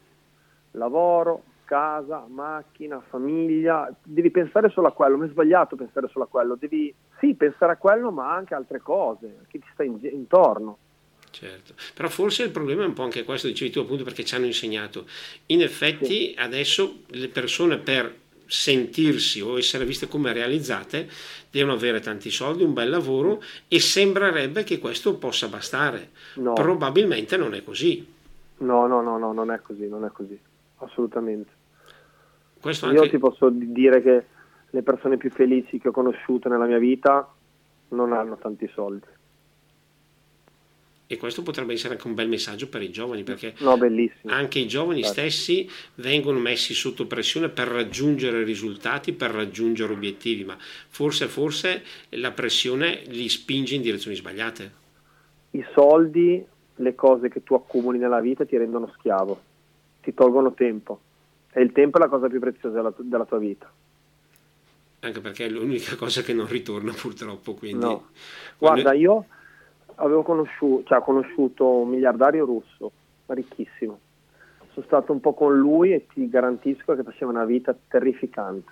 lavoro, 0.71 1.43
casa, 1.65 2.25
macchina, 2.27 2.99
famiglia, 3.09 3.93
devi 4.01 4.31
pensare 4.31 4.69
solo 4.69 4.87
a 4.87 4.91
quello, 4.91 5.17
non 5.17 5.27
è 5.27 5.29
sbagliato 5.29 5.75
pensare 5.75 6.07
solo 6.07 6.25
a 6.25 6.27
quello, 6.27 6.55
devi 6.55 6.93
sì 7.19 7.35
pensare 7.35 7.73
a 7.73 7.77
quello 7.77 8.11
ma 8.11 8.33
anche 8.33 8.55
a 8.55 8.57
altre 8.57 8.79
cose, 8.79 9.45
che 9.47 9.59
ti 9.59 9.67
sta 9.73 9.83
in, 9.83 9.99
intorno. 10.01 10.77
Certo, 11.31 11.75
però 11.93 12.09
forse 12.09 12.43
il 12.43 12.49
problema 12.49 12.83
è 12.83 12.87
un 12.87 12.93
po' 12.93 13.03
anche 13.03 13.23
questo, 13.23 13.47
dicevi 13.47 13.69
tu 13.69 13.79
appunto 13.81 14.03
perché 14.03 14.25
ci 14.25 14.33
hanno 14.33 14.47
insegnato. 14.47 15.05
In 15.47 15.61
effetti 15.61 16.05
sì. 16.05 16.35
adesso 16.37 17.01
le 17.07 17.27
persone 17.27 17.77
per 17.77 18.13
sentirsi 18.49 19.41
o 19.41 19.59
essere 19.59 19.85
viste 19.85 20.07
come 20.07 20.33
realizzate 20.33 21.07
devono 21.51 21.73
avere 21.73 21.99
tanti 21.99 22.31
soldi, 22.31 22.63
un 22.63 22.73
bel 22.73 22.89
lavoro 22.89 23.41
e 23.67 23.79
sembrerebbe 23.79 24.63
che 24.63 24.79
questo 24.79 25.17
possa 25.17 25.47
bastare. 25.47 26.09
No. 26.35 26.53
Probabilmente 26.53 27.37
non 27.37 27.53
è 27.53 27.63
così. 27.63 28.05
No, 28.57 28.87
no, 28.87 29.01
no, 29.01 29.17
no, 29.17 29.31
non 29.33 29.51
è 29.51 29.61
così, 29.61 29.87
non 29.87 30.03
è 30.03 30.09
così, 30.11 30.37
assolutamente. 30.77 31.51
Questo 32.59 32.91
Io 32.91 33.07
ti 33.07 33.19
posso 33.19 33.49
dire 33.49 34.01
che 34.01 34.25
le 34.69 34.81
persone 34.81 35.17
più 35.17 35.29
felici 35.29 35.79
che 35.79 35.89
ho 35.89 35.91
conosciuto 35.91 36.49
nella 36.49 36.65
mia 36.65 36.79
vita 36.79 37.31
non 37.89 38.13
hanno 38.13 38.37
tanti 38.37 38.67
soldi. 38.73 39.05
E 41.11 41.17
questo 41.17 41.41
potrebbe 41.41 41.73
essere 41.73 41.95
anche 41.95 42.05
un 42.05 42.13
bel 42.13 42.27
messaggio 42.27 42.69
per 42.69 42.83
i 42.83 42.91
giovani, 42.91 43.23
perché 43.23 43.55
no, 43.61 43.75
anche 44.25 44.59
i 44.59 44.67
giovani 44.67 45.01
certo. 45.01 45.19
stessi 45.19 45.67
vengono 45.95 46.37
messi 46.37 46.75
sotto 46.75 47.07
pressione 47.07 47.49
per 47.49 47.67
raggiungere 47.67 48.43
risultati, 48.43 49.13
per 49.13 49.31
raggiungere 49.31 49.91
obiettivi, 49.91 50.43
ma 50.43 50.55
forse, 50.59 51.25
forse 51.25 51.81
la 52.09 52.29
pressione 52.29 53.01
li 53.07 53.27
spinge 53.27 53.73
in 53.73 53.81
direzioni 53.81 54.15
sbagliate. 54.15 54.71
I 55.49 55.65
soldi, 55.73 56.45
le 56.75 56.93
cose 56.93 57.27
che 57.29 57.41
tu 57.41 57.55
accumuli 57.55 57.97
nella 57.97 58.19
vita 58.19 58.45
ti 58.45 58.55
rendono 58.55 58.93
schiavo, 58.99 59.41
ti 60.03 60.13
tolgono 60.13 60.53
tempo 60.53 60.99
e 61.51 61.63
il 61.63 61.71
tempo 61.71 61.97
è 61.97 62.01
la 62.01 62.07
cosa 62.07 62.27
più 62.27 62.39
preziosa 62.39 62.75
della, 62.75 62.93
della 62.95 63.25
tua 63.25 63.39
vita. 63.39 63.67
Anche 64.99 65.21
perché 65.21 65.47
è 65.47 65.49
l'unica 65.49 65.95
cosa 65.95 66.21
che 66.21 66.33
non 66.33 66.45
ritorna 66.45 66.93
purtroppo. 66.93 67.55
Quindi... 67.55 67.83
No. 67.83 68.09
Guarda, 68.59 68.93
io 68.93 69.25
avevo 69.99 70.23
conosciuto, 70.23 70.87
cioè, 70.87 71.01
conosciuto 71.01 71.67
un 71.67 71.89
miliardario 71.89 72.45
russo, 72.45 72.91
ricchissimo. 73.27 73.99
Sono 74.71 74.85
stato 74.85 75.11
un 75.11 75.19
po' 75.19 75.33
con 75.33 75.57
lui 75.57 75.93
e 75.93 76.07
ti 76.07 76.27
garantisco 76.29 76.95
che 76.95 77.03
faceva 77.03 77.31
una 77.31 77.45
vita 77.45 77.75
terrificante, 77.87 78.71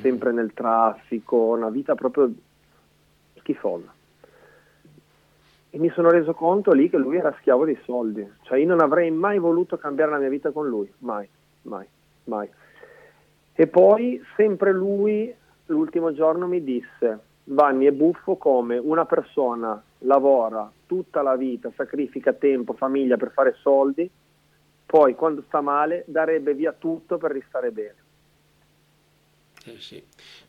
sempre 0.00 0.32
nel 0.32 0.52
traffico, 0.52 1.36
una 1.36 1.68
vita 1.70 1.94
proprio 1.94 2.30
schifosa. 3.38 3.92
E 5.72 5.78
mi 5.78 5.90
sono 5.90 6.10
reso 6.10 6.34
conto 6.34 6.72
lì 6.72 6.90
che 6.90 6.96
lui 6.96 7.16
era 7.16 7.34
schiavo 7.38 7.64
dei 7.64 7.78
soldi, 7.84 8.28
cioè 8.42 8.58
io 8.58 8.66
non 8.66 8.80
avrei 8.80 9.10
mai 9.10 9.38
voluto 9.38 9.76
cambiare 9.76 10.10
la 10.10 10.18
mia 10.18 10.28
vita 10.28 10.50
con 10.50 10.68
lui, 10.68 10.92
mai 10.98 11.28
mai, 11.62 11.86
mai. 12.24 12.48
E 13.52 13.66
poi 13.66 14.22
sempre 14.36 14.72
lui, 14.72 15.34
l'ultimo 15.66 16.12
giorno 16.12 16.46
mi 16.46 16.62
disse 16.62 17.18
Vanni 17.52 17.86
è 17.86 17.90
buffo 17.90 18.36
come 18.36 18.78
una 18.78 19.06
persona 19.06 19.82
lavora 19.98 20.70
tutta 20.86 21.20
la 21.22 21.36
vita, 21.36 21.72
sacrifica 21.74 22.32
tempo, 22.32 22.74
famiglia 22.74 23.16
per 23.16 23.32
fare 23.32 23.56
soldi, 23.60 24.08
poi 24.86 25.14
quando 25.14 25.42
sta 25.46 25.60
male 25.60 26.04
darebbe 26.06 26.54
via 26.54 26.72
tutto 26.72 27.18
per 27.18 27.32
ristare 27.32 27.70
bene. 27.72 27.94
Eh 29.64 29.80
sì. 29.80 30.02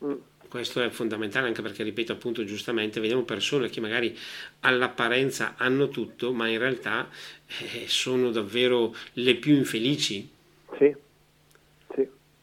Mm. 0.04 0.14
Questo 0.48 0.82
è 0.82 0.90
fondamentale 0.90 1.46
anche 1.46 1.62
perché, 1.62 1.82
ripeto 1.82 2.12
appunto 2.12 2.44
giustamente, 2.44 3.00
vediamo 3.00 3.22
persone 3.22 3.68
che 3.68 3.80
magari 3.80 4.16
all'apparenza 4.60 5.54
hanno 5.56 5.88
tutto, 5.88 6.32
ma 6.32 6.46
in 6.48 6.58
realtà 6.58 7.08
eh, 7.46 7.88
sono 7.88 8.30
davvero 8.30 8.94
le 9.14 9.34
più 9.36 9.56
infelici. 9.56 10.30
Sì 10.78 10.94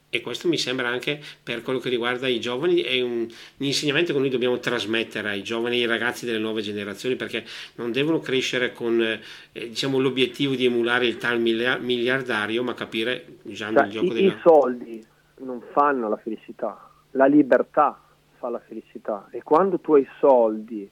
e 0.10 0.22
questo 0.22 0.48
mi 0.48 0.58
sembra 0.58 0.88
anche 0.88 1.20
per 1.44 1.62
quello 1.62 1.80
che 1.80 1.90
riguarda 1.90 2.28
i 2.28 2.40
giovani 2.40 2.82
è 2.82 3.02
un, 3.02 3.22
un, 3.22 3.66
insegnamento 3.66 4.14
che 4.14 4.20
noi 4.20 4.30
dobbiamo 4.30 4.60
trasmettere 4.60 5.30
ai 5.30 5.44
giovani 5.44 5.80
ai 5.80 5.86
ragazzi 5.86 6.26
delle 6.26 6.40
nuove 6.40 6.62
generazioni 6.62 7.16
perché 7.16 7.44
non 7.76 7.92
devono 7.92 8.20
crescere 8.20 8.74
con 8.74 9.02
eh, 9.02 9.20
diciamo, 9.52 10.00
l'obiettivo 10.00 10.56
di 10.56 10.66
emulare 10.66 11.06
il 11.06 11.18
tal 11.18 11.40
miliardario 11.40 12.64
ma 12.64 12.74
capire 12.74 13.26
usando 13.44 13.80
cioè, 13.80 13.88
il 13.88 13.92
gioco 13.92 14.06
i, 14.08 14.14
della... 14.14 14.34
i 14.34 14.40
soldi 14.42 15.06
non 15.42 15.62
fanno 15.72 16.10
la 16.10 16.18
felicità 16.18 16.90
la 17.12 17.26
libertà 17.26 18.04
fa 18.40 18.50
la 18.50 18.60
felicità. 18.60 19.28
E 19.30 19.44
quando 19.44 19.80
tu 19.80 19.94
hai 19.94 20.08
soldi 20.20 20.90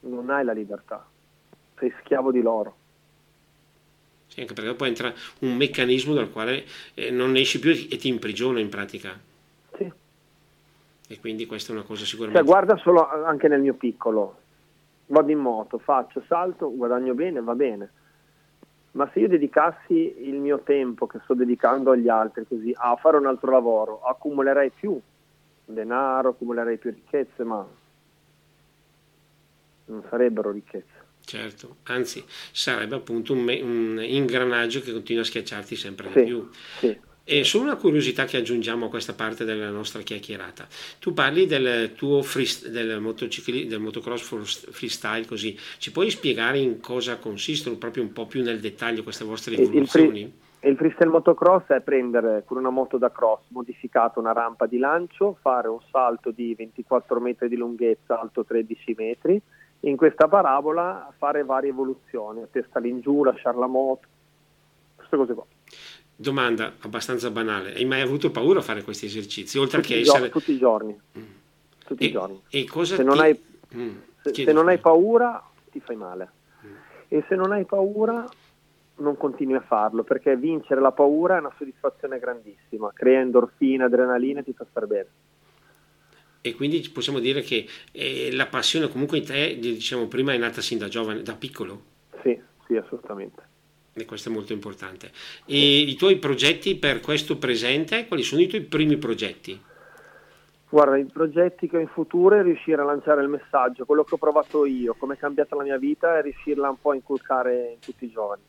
non 0.00 0.28
hai 0.28 0.44
la 0.44 0.52
libertà 0.52 1.06
sei 1.78 1.92
schiavo 2.00 2.30
di 2.30 2.42
loro 2.42 2.76
sì, 4.32 4.40
anche 4.40 4.54
perché 4.54 4.72
poi 4.72 4.88
entra 4.88 5.12
un 5.40 5.54
meccanismo 5.56 6.14
dal 6.14 6.32
quale 6.32 6.64
eh, 6.94 7.10
non 7.10 7.36
esci 7.36 7.58
più 7.58 7.70
e 7.70 7.98
ti 7.98 8.08
imprigiona 8.08 8.60
in 8.60 8.70
pratica. 8.70 9.10
Sì. 9.76 9.92
E 11.06 11.20
quindi 11.20 11.44
questa 11.44 11.72
è 11.72 11.76
una 11.76 11.84
cosa 11.84 12.06
sicuramente... 12.06 12.42
Cioè, 12.42 12.50
guarda 12.50 12.78
solo 12.78 13.06
anche 13.06 13.48
nel 13.48 13.60
mio 13.60 13.74
piccolo. 13.74 14.38
Vado 15.08 15.30
in 15.30 15.38
moto, 15.38 15.76
faccio, 15.76 16.22
salto, 16.26 16.74
guadagno 16.74 17.12
bene, 17.12 17.42
va 17.42 17.54
bene. 17.54 17.90
Ma 18.92 19.06
se 19.12 19.20
io 19.20 19.28
dedicassi 19.28 20.26
il 20.26 20.36
mio 20.36 20.60
tempo 20.60 21.06
che 21.06 21.18
sto 21.24 21.34
dedicando 21.34 21.90
agli 21.90 22.08
altri 22.08 22.46
così 22.48 22.74
a 22.74 22.96
fare 22.96 23.18
un 23.18 23.26
altro 23.26 23.50
lavoro, 23.50 24.02
accumulerei 24.02 24.70
più 24.70 24.98
denaro, 25.66 26.30
accumulerei 26.30 26.78
più 26.78 26.90
ricchezze, 26.90 27.44
ma 27.44 27.66
non 29.84 30.02
sarebbero 30.08 30.50
ricchezze. 30.50 31.01
Certo, 31.24 31.76
anzi 31.84 32.22
sarebbe 32.26 32.96
appunto 32.96 33.32
un, 33.32 33.40
un, 33.40 34.02
ingranaggio 34.02 34.80
che 34.80 34.92
continua 34.92 35.22
a 35.22 35.24
schiacciarti 35.24 35.76
sempre 35.76 36.08
sì, 36.12 36.18
di 36.18 36.24
più. 36.24 36.48
Sì. 36.78 36.98
E 37.24 37.44
solo 37.44 37.64
una 37.64 37.76
curiosità 37.76 38.24
che 38.24 38.36
aggiungiamo 38.36 38.86
a 38.86 38.88
questa 38.88 39.12
parte 39.12 39.44
della 39.44 39.70
nostra 39.70 40.02
chiacchierata. 40.02 40.66
Tu 40.98 41.14
parli 41.14 41.46
del 41.46 41.92
tuo 41.94 42.20
free, 42.22 42.46
del, 42.68 43.00
motocicli, 43.00 43.66
del 43.66 43.78
motocross 43.78 44.70
freestyle, 44.70 45.24
così 45.24 45.56
ci 45.78 45.92
puoi 45.92 46.10
spiegare 46.10 46.58
in 46.58 46.80
cosa 46.80 47.18
consistono 47.18 47.76
proprio 47.76 48.02
un 48.02 48.12
po' 48.12 48.26
più 48.26 48.42
nel 48.42 48.58
dettaglio 48.58 49.04
queste 49.04 49.24
vostre 49.24 49.54
evoluzioni? 49.54 50.20
Il, 50.20 50.32
free, 50.58 50.70
il 50.70 50.76
freestyle 50.76 51.10
motocross 51.10 51.68
è 51.68 51.80
prendere 51.80 52.42
con 52.44 52.56
una 52.56 52.70
moto 52.70 52.98
da 52.98 53.12
cross 53.12 53.42
modificata 53.48 54.18
una 54.18 54.32
rampa 54.32 54.66
di 54.66 54.78
lancio, 54.78 55.38
fare 55.40 55.68
un 55.68 55.80
salto 55.92 56.32
di 56.32 56.52
24 56.56 57.20
metri 57.20 57.48
di 57.48 57.56
lunghezza, 57.56 58.20
alto 58.20 58.44
13 58.44 58.94
metri 58.98 59.42
in 59.84 59.96
questa 59.96 60.28
parabola 60.28 61.12
fare 61.16 61.44
varie 61.44 61.70
evoluzioni, 61.70 62.42
a 62.42 62.48
testa 62.50 62.78
all'ingiù, 62.78 63.24
lasciare 63.24 63.58
la 63.58 63.66
moto, 63.66 64.06
queste 64.96 65.16
cose 65.16 65.34
qua. 65.34 65.44
Domanda 66.14 66.74
abbastanza 66.80 67.30
banale, 67.30 67.74
hai 67.74 67.84
mai 67.84 68.00
avuto 68.00 68.30
paura 68.30 68.60
a 68.60 68.62
fare 68.62 68.82
questi 68.82 69.06
esercizi? 69.06 69.58
Oltre 69.58 69.80
tutti 69.80 69.94
che 69.94 70.00
essere... 70.00 70.18
Giorni, 70.18 70.30
tutti 70.30 70.52
i 70.52 70.58
giorni. 70.58 71.00
Mm. 71.18 71.22
Tutti 71.84 72.04
e, 72.04 72.06
i 72.06 72.10
giorni. 72.12 72.42
E 72.50 72.64
cosa 72.64 72.94
se 72.94 73.02
ti... 73.02 73.08
non 73.08 73.18
hai, 73.18 73.42
mm. 73.74 73.96
se, 74.22 74.34
se 74.34 74.52
non 74.52 74.68
hai 74.68 74.78
paura 74.78 75.42
ti 75.70 75.80
fai 75.80 75.96
male. 75.96 76.30
Mm. 76.64 76.74
E 77.08 77.24
se 77.28 77.34
non 77.34 77.50
hai 77.50 77.64
paura 77.64 78.24
non 78.96 79.16
continui 79.16 79.56
a 79.56 79.62
farlo, 79.62 80.04
perché 80.04 80.36
vincere 80.36 80.80
la 80.80 80.92
paura 80.92 81.36
è 81.36 81.40
una 81.40 81.52
soddisfazione 81.58 82.20
grandissima, 82.20 82.92
crea 82.94 83.20
endorfina, 83.20 83.86
adrenalina 83.86 84.40
e 84.40 84.44
ti 84.44 84.52
fa 84.52 84.64
stare 84.70 84.86
bene 84.86 85.08
e 86.42 86.54
quindi 86.54 86.86
possiamo 86.92 87.20
dire 87.20 87.40
che 87.40 87.66
eh, 87.92 88.30
la 88.32 88.46
passione 88.46 88.88
comunque 88.88 89.18
in 89.18 89.24
te, 89.24 89.58
diciamo 89.58 90.08
prima, 90.08 90.32
è 90.32 90.36
nata 90.36 90.60
sin 90.60 90.76
da 90.76 90.88
giovane, 90.88 91.22
da 91.22 91.34
piccolo. 91.34 91.82
Sì, 92.20 92.38
sì, 92.66 92.76
assolutamente. 92.76 93.50
E 93.94 94.04
questo 94.04 94.28
è 94.28 94.32
molto 94.32 94.52
importante. 94.52 95.12
E 95.46 95.78
i 95.78 95.94
tuoi 95.94 96.16
progetti 96.16 96.74
per 96.74 97.00
questo 97.00 97.38
presente, 97.38 98.06
quali 98.08 98.24
sono 98.24 98.40
i 98.40 98.48
tuoi 98.48 98.62
primi 98.62 98.96
progetti? 98.96 99.60
Guarda, 100.68 100.96
i 100.96 101.04
progetti 101.04 101.68
che 101.68 101.76
ho 101.76 101.80
in 101.80 101.88
futuro 101.88 102.34
è 102.34 102.42
riuscire 102.42 102.80
a 102.80 102.84
lanciare 102.84 103.22
il 103.22 103.28
messaggio, 103.28 103.84
quello 103.84 104.02
che 104.02 104.14
ho 104.14 104.18
provato 104.18 104.66
io, 104.66 104.94
come 104.94 105.14
è 105.14 105.18
cambiata 105.18 105.54
la 105.54 105.62
mia 105.62 105.78
vita 105.78 106.18
e 106.18 106.22
riuscirla 106.22 106.70
un 106.70 106.80
po' 106.80 106.90
a 106.90 106.94
inculcare 106.94 107.72
in 107.74 107.78
tutti 107.78 108.06
i 108.06 108.10
giovani 108.10 108.42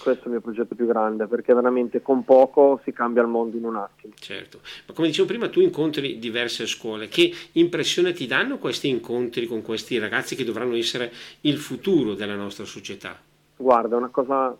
questo 0.00 0.24
è 0.24 0.26
il 0.26 0.32
mio 0.32 0.40
progetto 0.40 0.74
più 0.74 0.86
grande, 0.86 1.26
perché 1.26 1.54
veramente 1.54 2.02
con 2.02 2.24
poco 2.24 2.80
si 2.84 2.92
cambia 2.92 3.22
il 3.22 3.28
mondo 3.28 3.56
in 3.56 3.64
un 3.64 3.76
attimo. 3.76 4.14
Certo, 4.18 4.60
ma 4.86 4.94
come 4.94 5.08
dicevo 5.08 5.28
prima, 5.28 5.48
tu 5.48 5.60
incontri 5.60 6.18
diverse 6.18 6.66
scuole, 6.66 7.08
che 7.08 7.32
impressione 7.52 8.12
ti 8.12 8.26
danno 8.26 8.58
questi 8.58 8.88
incontri 8.88 9.46
con 9.46 9.62
questi 9.62 9.98
ragazzi 9.98 10.34
che 10.34 10.44
dovranno 10.44 10.74
essere 10.74 11.12
il 11.42 11.58
futuro 11.58 12.14
della 12.14 12.34
nostra 12.34 12.64
società? 12.64 13.16
Guarda, 13.56 13.96
una 13.96 14.08
cosa 14.08 14.56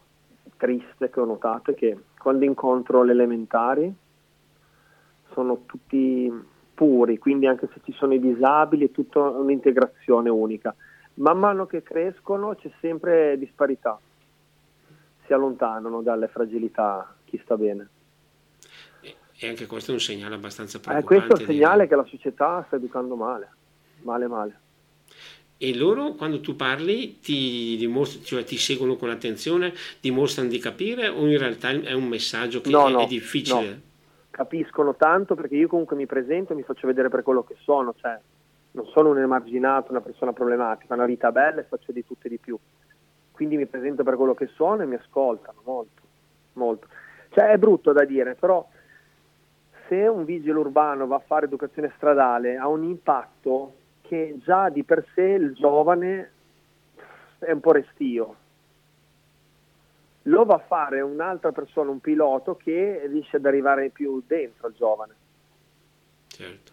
triste 0.56 1.10
che 1.10 1.20
ho 1.20 1.24
notato 1.24 1.72
è 1.72 1.74
che 1.74 1.96
quando 2.18 2.44
incontro 2.44 3.02
le 3.02 3.12
elementari 3.12 3.92
sono 5.32 5.64
tutti 5.66 6.30
puri, 6.74 7.18
quindi 7.18 7.46
anche 7.46 7.68
se 7.72 7.80
ci 7.84 7.92
sono 7.92 8.14
i 8.14 8.20
disabili 8.20 8.86
è 8.86 8.90
tutta 8.92 9.20
un'integrazione 9.20 10.28
unica. 10.28 10.74
Man 11.14 11.38
mano 11.38 11.66
che 11.66 11.82
crescono 11.82 12.54
c'è 12.54 12.70
sempre 12.80 13.36
disparità 13.38 13.98
si 15.32 15.38
allontanano 15.38 16.02
dalle 16.02 16.28
fragilità 16.28 17.14
chi 17.24 17.40
sta 17.42 17.56
bene. 17.56 17.88
E 19.00 19.48
anche 19.48 19.66
questo 19.66 19.90
è 19.90 19.94
un 19.94 20.00
segnale 20.00 20.34
abbastanza 20.34 20.78
preoccupante. 20.78 21.14
Eh, 21.14 21.18
questo 21.18 21.36
è 21.36 21.40
un 21.40 21.52
segnale 21.52 21.82
di... 21.82 21.88
che 21.88 21.96
la 21.96 22.04
società 22.04 22.64
sta 22.66 22.76
educando 22.76 23.16
male, 23.16 23.50
male 24.02 24.26
male. 24.28 24.60
E 25.56 25.76
loro 25.76 26.12
quando 26.14 26.40
tu 26.40 26.54
parli 26.54 27.20
ti, 27.20 27.76
dimostri, 27.76 28.22
cioè, 28.24 28.44
ti 28.44 28.56
seguono 28.56 28.96
con 28.96 29.10
attenzione, 29.10 29.72
dimostrano 30.00 30.48
di 30.48 30.58
capire 30.58 31.08
o 31.08 31.26
in 31.26 31.38
realtà 31.38 31.70
è 31.70 31.92
un 31.92 32.08
messaggio 32.08 32.60
che 32.60 32.70
no, 32.70 32.88
è, 32.88 32.90
no, 32.90 33.00
è 33.00 33.06
difficile? 33.06 33.68
No. 33.68 33.80
Capiscono 34.30 34.94
tanto 34.96 35.34
perché 35.34 35.56
io 35.56 35.68
comunque 35.68 35.96
mi 35.96 36.06
presento 36.06 36.52
e 36.52 36.56
mi 36.56 36.62
faccio 36.62 36.86
vedere 36.86 37.08
per 37.08 37.22
quello 37.22 37.42
che 37.42 37.56
sono, 37.62 37.94
cioè 38.00 38.18
non 38.72 38.86
sono 38.86 39.10
un 39.10 39.18
emarginato, 39.18 39.90
una 39.90 40.00
persona 40.00 40.32
problematica, 40.32 40.94
una 40.94 41.06
vita 41.06 41.30
bella 41.30 41.60
e 41.60 41.64
faccio 41.64 41.92
di 41.92 42.04
tutto 42.04 42.26
e 42.26 42.30
di 42.30 42.38
più 42.38 42.58
quindi 43.42 43.56
mi 43.56 43.66
presento 43.66 44.04
per 44.04 44.14
quello 44.14 44.34
che 44.34 44.46
sono 44.54 44.82
e 44.82 44.87
mi 44.87 44.94
ascoltano 44.94 45.61
molto, 45.64 46.02
molto. 46.52 46.87
Cioè 47.30 47.50
è 47.50 47.58
brutto 47.58 47.92
da 47.92 48.04
dire, 48.04 48.37
però 48.37 48.64
se 49.88 50.06
un 50.06 50.25
vigile 50.25 50.58
urbano 50.58 51.08
va 51.08 51.16
a 51.16 51.22
fare 51.26 51.46
educazione 51.46 51.92
stradale 51.96 52.56
ha 52.56 52.68
un 52.68 52.84
impatto 52.84 53.75
che 54.02 54.38
già 54.44 54.68
di 54.68 54.84
per 54.84 55.04
sé 55.12 55.22
il 55.22 55.54
giovane 55.54 56.30
è 57.40 57.50
un 57.50 57.58
po' 57.58 57.72
restio. 57.72 58.37
Lo 60.26 60.44
va 60.44 60.54
a 60.54 60.64
fare 60.64 61.00
un'altra 61.00 61.50
persona, 61.50 61.90
un 61.90 61.99
pilota 61.99 62.54
che 62.54 63.08
riesce 63.08 63.38
ad 63.38 63.46
arrivare 63.46 63.88
più 63.88 64.22
dentro 64.25 64.68
al 64.68 64.75
giovane. 64.75 65.14
Certo. 66.28 66.72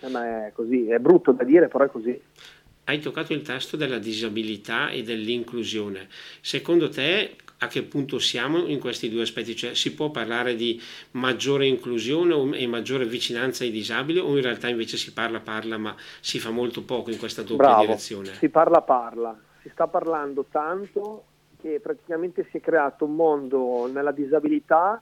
Eh, 0.00 0.10
ma 0.10 0.46
è 0.48 0.52
così, 0.52 0.90
è 0.90 0.98
brutto 0.98 1.32
da 1.32 1.42
dire, 1.42 1.68
però 1.68 1.84
è 1.84 1.88
così 1.88 2.22
hai 2.86 3.00
toccato 3.00 3.32
il 3.32 3.42
tasto 3.42 3.76
della 3.76 3.98
disabilità 3.98 4.90
e 4.90 5.02
dell'inclusione. 5.02 6.08
Secondo 6.40 6.88
te 6.88 7.36
a 7.58 7.68
che 7.68 7.82
punto 7.82 8.18
siamo 8.18 8.66
in 8.66 8.78
questi 8.78 9.08
due 9.08 9.22
aspetti? 9.22 9.56
Cioè 9.56 9.74
si 9.74 9.94
può 9.94 10.10
parlare 10.10 10.54
di 10.54 10.80
maggiore 11.12 11.66
inclusione 11.66 12.56
e 12.56 12.66
maggiore 12.66 13.06
vicinanza 13.06 13.64
ai 13.64 13.70
disabili 13.70 14.18
o 14.18 14.36
in 14.36 14.42
realtà 14.42 14.68
invece 14.68 14.96
si 14.96 15.12
parla 15.12 15.40
parla 15.40 15.78
ma 15.78 15.94
si 16.20 16.38
fa 16.38 16.50
molto 16.50 16.82
poco 16.82 17.10
in 17.10 17.18
questa 17.18 17.42
doppia 17.42 17.56
Bravo, 17.56 17.80
direzione? 17.80 18.34
Si 18.34 18.48
parla 18.48 18.82
parla, 18.82 19.36
si 19.62 19.70
sta 19.70 19.86
parlando 19.86 20.44
tanto 20.50 21.24
che 21.60 21.80
praticamente 21.80 22.46
si 22.50 22.58
è 22.58 22.60
creato 22.60 23.06
un 23.06 23.14
mondo 23.14 23.90
nella 23.92 24.12
disabilità 24.12 25.00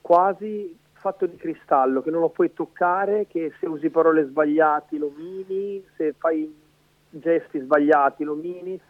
quasi 0.00 0.78
fatto 0.92 1.26
di 1.26 1.36
cristallo 1.36 2.02
che 2.02 2.10
non 2.10 2.20
lo 2.20 2.28
puoi 2.28 2.52
toccare, 2.52 3.26
che 3.26 3.52
se 3.58 3.66
usi 3.66 3.88
parole 3.88 4.24
sbagliate 4.26 4.98
lo 4.98 5.12
mini, 5.16 5.82
se 5.96 6.14
fai 6.16 6.59
gesti 7.10 7.58
sbagliati, 7.58 8.24
l'omini, 8.24 8.80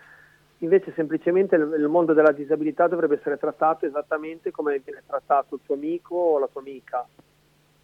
invece 0.59 0.93
semplicemente 0.95 1.57
il 1.57 1.89
mondo 1.89 2.13
della 2.13 2.33
disabilità 2.33 2.87
dovrebbe 2.87 3.17
essere 3.19 3.39
trattato 3.39 3.87
esattamente 3.87 4.51
come 4.51 4.81
viene 4.85 5.03
trattato 5.07 5.55
il 5.55 5.61
tuo 5.65 5.75
amico 5.75 6.15
o 6.15 6.39
la 6.39 6.49
tua 6.51 6.61
amica. 6.61 7.07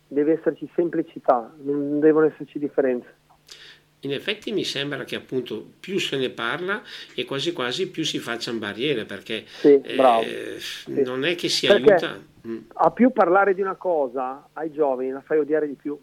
Deve 0.08 0.34
esserci 0.34 0.70
semplicità, 0.74 1.52
non 1.62 1.98
devono 2.00 2.26
esserci 2.26 2.58
differenze. 2.58 3.24
In 4.00 4.12
effetti 4.12 4.52
mi 4.52 4.62
sembra 4.62 5.04
che 5.04 5.16
appunto 5.16 5.66
più 5.80 5.98
se 5.98 6.16
ne 6.16 6.30
parla 6.30 6.82
e 7.14 7.24
quasi 7.24 7.52
quasi 7.52 7.90
più 7.90 8.04
si 8.04 8.18
facciano 8.18 8.58
barriere 8.58 9.04
perché 9.04 9.44
sì, 9.46 9.80
eh, 9.80 10.56
sì. 10.60 11.02
non 11.02 11.24
è 11.24 11.34
che 11.34 11.48
si 11.48 11.66
perché 11.66 11.92
aiuta. 11.94 12.22
A 12.74 12.90
più 12.92 13.10
parlare 13.10 13.54
di 13.54 13.62
una 13.62 13.74
cosa 13.74 14.50
ai 14.52 14.70
giovani 14.70 15.10
la 15.10 15.22
fai 15.22 15.38
odiare 15.38 15.66
di 15.66 15.74
più. 15.74 15.98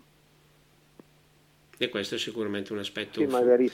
E 1.78 1.90
questo 1.90 2.16
è 2.16 2.18
sicuramente 2.18 2.74
un 2.74 2.80
aspetto... 2.80 3.20
Sì. 3.20 3.72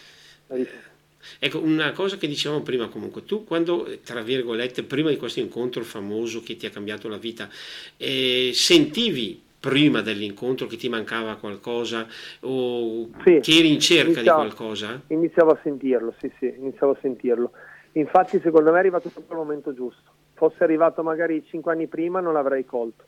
Ecco, 1.37 1.59
una 1.59 1.91
cosa 1.91 2.17
che 2.17 2.27
dicevamo 2.27 2.61
prima 2.61 2.87
comunque, 2.87 3.25
tu 3.25 3.43
quando, 3.43 3.99
tra 4.03 4.21
virgolette, 4.21 4.83
prima 4.83 5.09
di 5.09 5.17
questo 5.17 5.39
incontro 5.39 5.83
famoso 5.83 6.41
che 6.41 6.55
ti 6.55 6.65
ha 6.65 6.69
cambiato 6.69 7.07
la 7.07 7.17
vita, 7.17 7.49
eh, 7.97 8.51
sentivi 8.53 9.41
prima 9.59 10.01
dell'incontro 10.01 10.67
che 10.67 10.77
ti 10.77 10.87
mancava 10.87 11.35
qualcosa 11.35 12.07
o 12.41 13.09
sì, 13.23 13.39
che 13.41 13.57
eri 13.57 13.73
in 13.73 13.79
cerca 13.79 14.11
iniziavo, 14.11 14.41
di 14.41 14.47
qualcosa? 14.47 15.01
Iniziavo 15.07 15.51
a 15.51 15.59
sentirlo, 15.61 16.15
sì, 16.19 16.31
sì, 16.39 16.53
iniziavo 16.57 16.93
a 16.93 16.97
sentirlo. 17.01 17.51
Infatti 17.93 18.39
secondo 18.41 18.71
me 18.71 18.77
è 18.77 18.79
arrivato 18.79 19.09
proprio 19.09 19.39
il 19.39 19.45
momento 19.45 19.73
giusto. 19.73 20.11
Fosse 20.35 20.63
arrivato 20.63 21.03
magari 21.03 21.43
cinque 21.49 21.73
anni 21.73 21.87
prima 21.87 22.21
non 22.21 22.33
l'avrei 22.33 22.63
colto. 22.65 23.03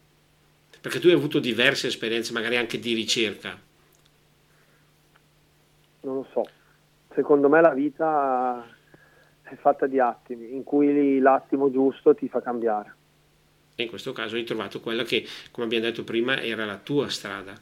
Perché 0.81 1.00
tu 1.00 1.07
hai 1.07 1.13
avuto 1.13 1.39
diverse 1.39 1.88
esperienze, 1.88 2.33
magari 2.33 2.57
anche 2.57 2.79
di 2.79 2.93
ricerca. 2.93 3.57
Non 6.01 6.15
lo 6.15 6.27
so. 6.33 6.45
Secondo 7.13 7.49
me 7.49 7.61
la 7.61 7.73
vita 7.73 8.65
è 9.41 9.55
fatta 9.55 9.87
di 9.87 9.99
attimi, 9.99 10.55
in 10.55 10.63
cui 10.63 11.19
l'attimo 11.19 11.71
giusto 11.71 12.15
ti 12.15 12.27
fa 12.29 12.41
cambiare. 12.41 12.95
E 13.75 13.83
in 13.83 13.89
questo 13.89 14.11
caso 14.11 14.35
hai 14.35 14.43
trovato 14.43 14.79
quella 14.79 15.03
che, 15.03 15.25
come 15.51 15.65
abbiamo 15.65 15.85
detto 15.85 16.03
prima, 16.03 16.41
era 16.41 16.65
la 16.65 16.77
tua 16.77 17.09
strada. 17.09 17.53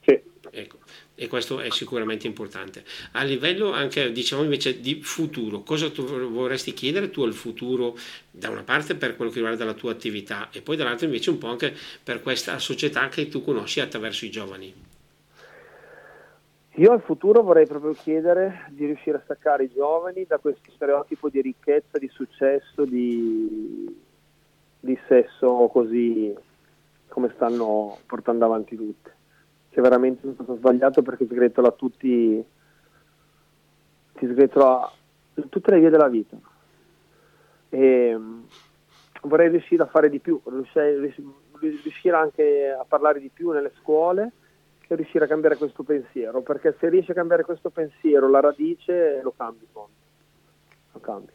Sì. 0.00 0.20
Ecco 0.50 0.78
e 1.20 1.28
questo 1.28 1.60
è 1.60 1.68
sicuramente 1.68 2.26
importante. 2.26 2.82
A 3.12 3.22
livello 3.24 3.72
anche, 3.72 4.10
diciamo 4.10 4.42
invece, 4.42 4.80
di 4.80 5.02
futuro, 5.02 5.60
cosa 5.60 5.92
vorresti 5.94 6.72
chiedere 6.72 7.10
tu 7.10 7.20
al 7.20 7.34
futuro, 7.34 7.94
da 8.30 8.48
una 8.48 8.62
parte 8.62 8.94
per 8.94 9.16
quello 9.16 9.30
che 9.30 9.36
riguarda 9.36 9.66
la 9.66 9.74
tua 9.74 9.92
attività 9.92 10.48
e 10.50 10.62
poi 10.62 10.76
dall'altra 10.76 11.04
invece 11.04 11.28
un 11.28 11.36
po' 11.36 11.48
anche 11.48 11.76
per 12.02 12.22
questa 12.22 12.58
società 12.58 13.10
che 13.10 13.28
tu 13.28 13.44
conosci 13.44 13.80
attraverso 13.80 14.24
i 14.24 14.30
giovani? 14.30 14.89
Io 16.80 16.92
al 16.92 17.02
futuro 17.02 17.42
vorrei 17.42 17.66
proprio 17.66 17.92
chiedere 17.92 18.64
di 18.70 18.86
riuscire 18.86 19.18
a 19.18 19.22
staccare 19.22 19.64
i 19.64 19.70
giovani 19.70 20.24
da 20.24 20.38
questo 20.38 20.70
stereotipo 20.70 21.28
di 21.28 21.42
ricchezza, 21.42 21.98
di 21.98 22.08
successo, 22.08 22.86
di, 22.86 24.00
di 24.80 24.98
sesso 25.06 25.68
così 25.70 26.34
come 27.08 27.30
stanno 27.34 27.98
portando 28.06 28.46
avanti 28.46 28.76
tutti. 28.76 29.10
Che 29.68 29.80
veramente 29.82 30.26
è 30.26 30.32
stato 30.32 30.56
sbagliato 30.56 31.02
perché 31.02 31.26
sgretola 31.26 31.70
tutti 31.72 32.42
ti 34.14 34.26
sgretola 34.26 34.90
tutte 35.50 35.70
le 35.72 35.80
vie 35.80 35.90
della 35.90 36.08
vita. 36.08 36.38
E 37.68 38.16
mm, 38.16 38.40
vorrei 39.24 39.50
riuscire 39.50 39.82
a 39.82 39.86
fare 39.86 40.08
di 40.08 40.18
più 40.18 40.40
riuscire, 41.60 42.16
anche 42.16 42.70
a 42.70 42.86
parlare 42.88 43.20
di 43.20 43.28
più 43.28 43.50
nelle 43.50 43.72
scuole 43.82 44.32
riuscire 44.96 45.24
a 45.24 45.28
cambiare 45.28 45.56
questo 45.56 45.82
pensiero 45.82 46.42
perché 46.42 46.76
se 46.78 46.88
riesci 46.88 47.10
a 47.10 47.14
cambiare 47.14 47.44
questo 47.44 47.70
pensiero 47.70 48.28
la 48.28 48.40
radice 48.40 49.20
lo 49.22 49.32
cambi 49.36 49.66
lo 49.72 51.00
cambi 51.00 51.32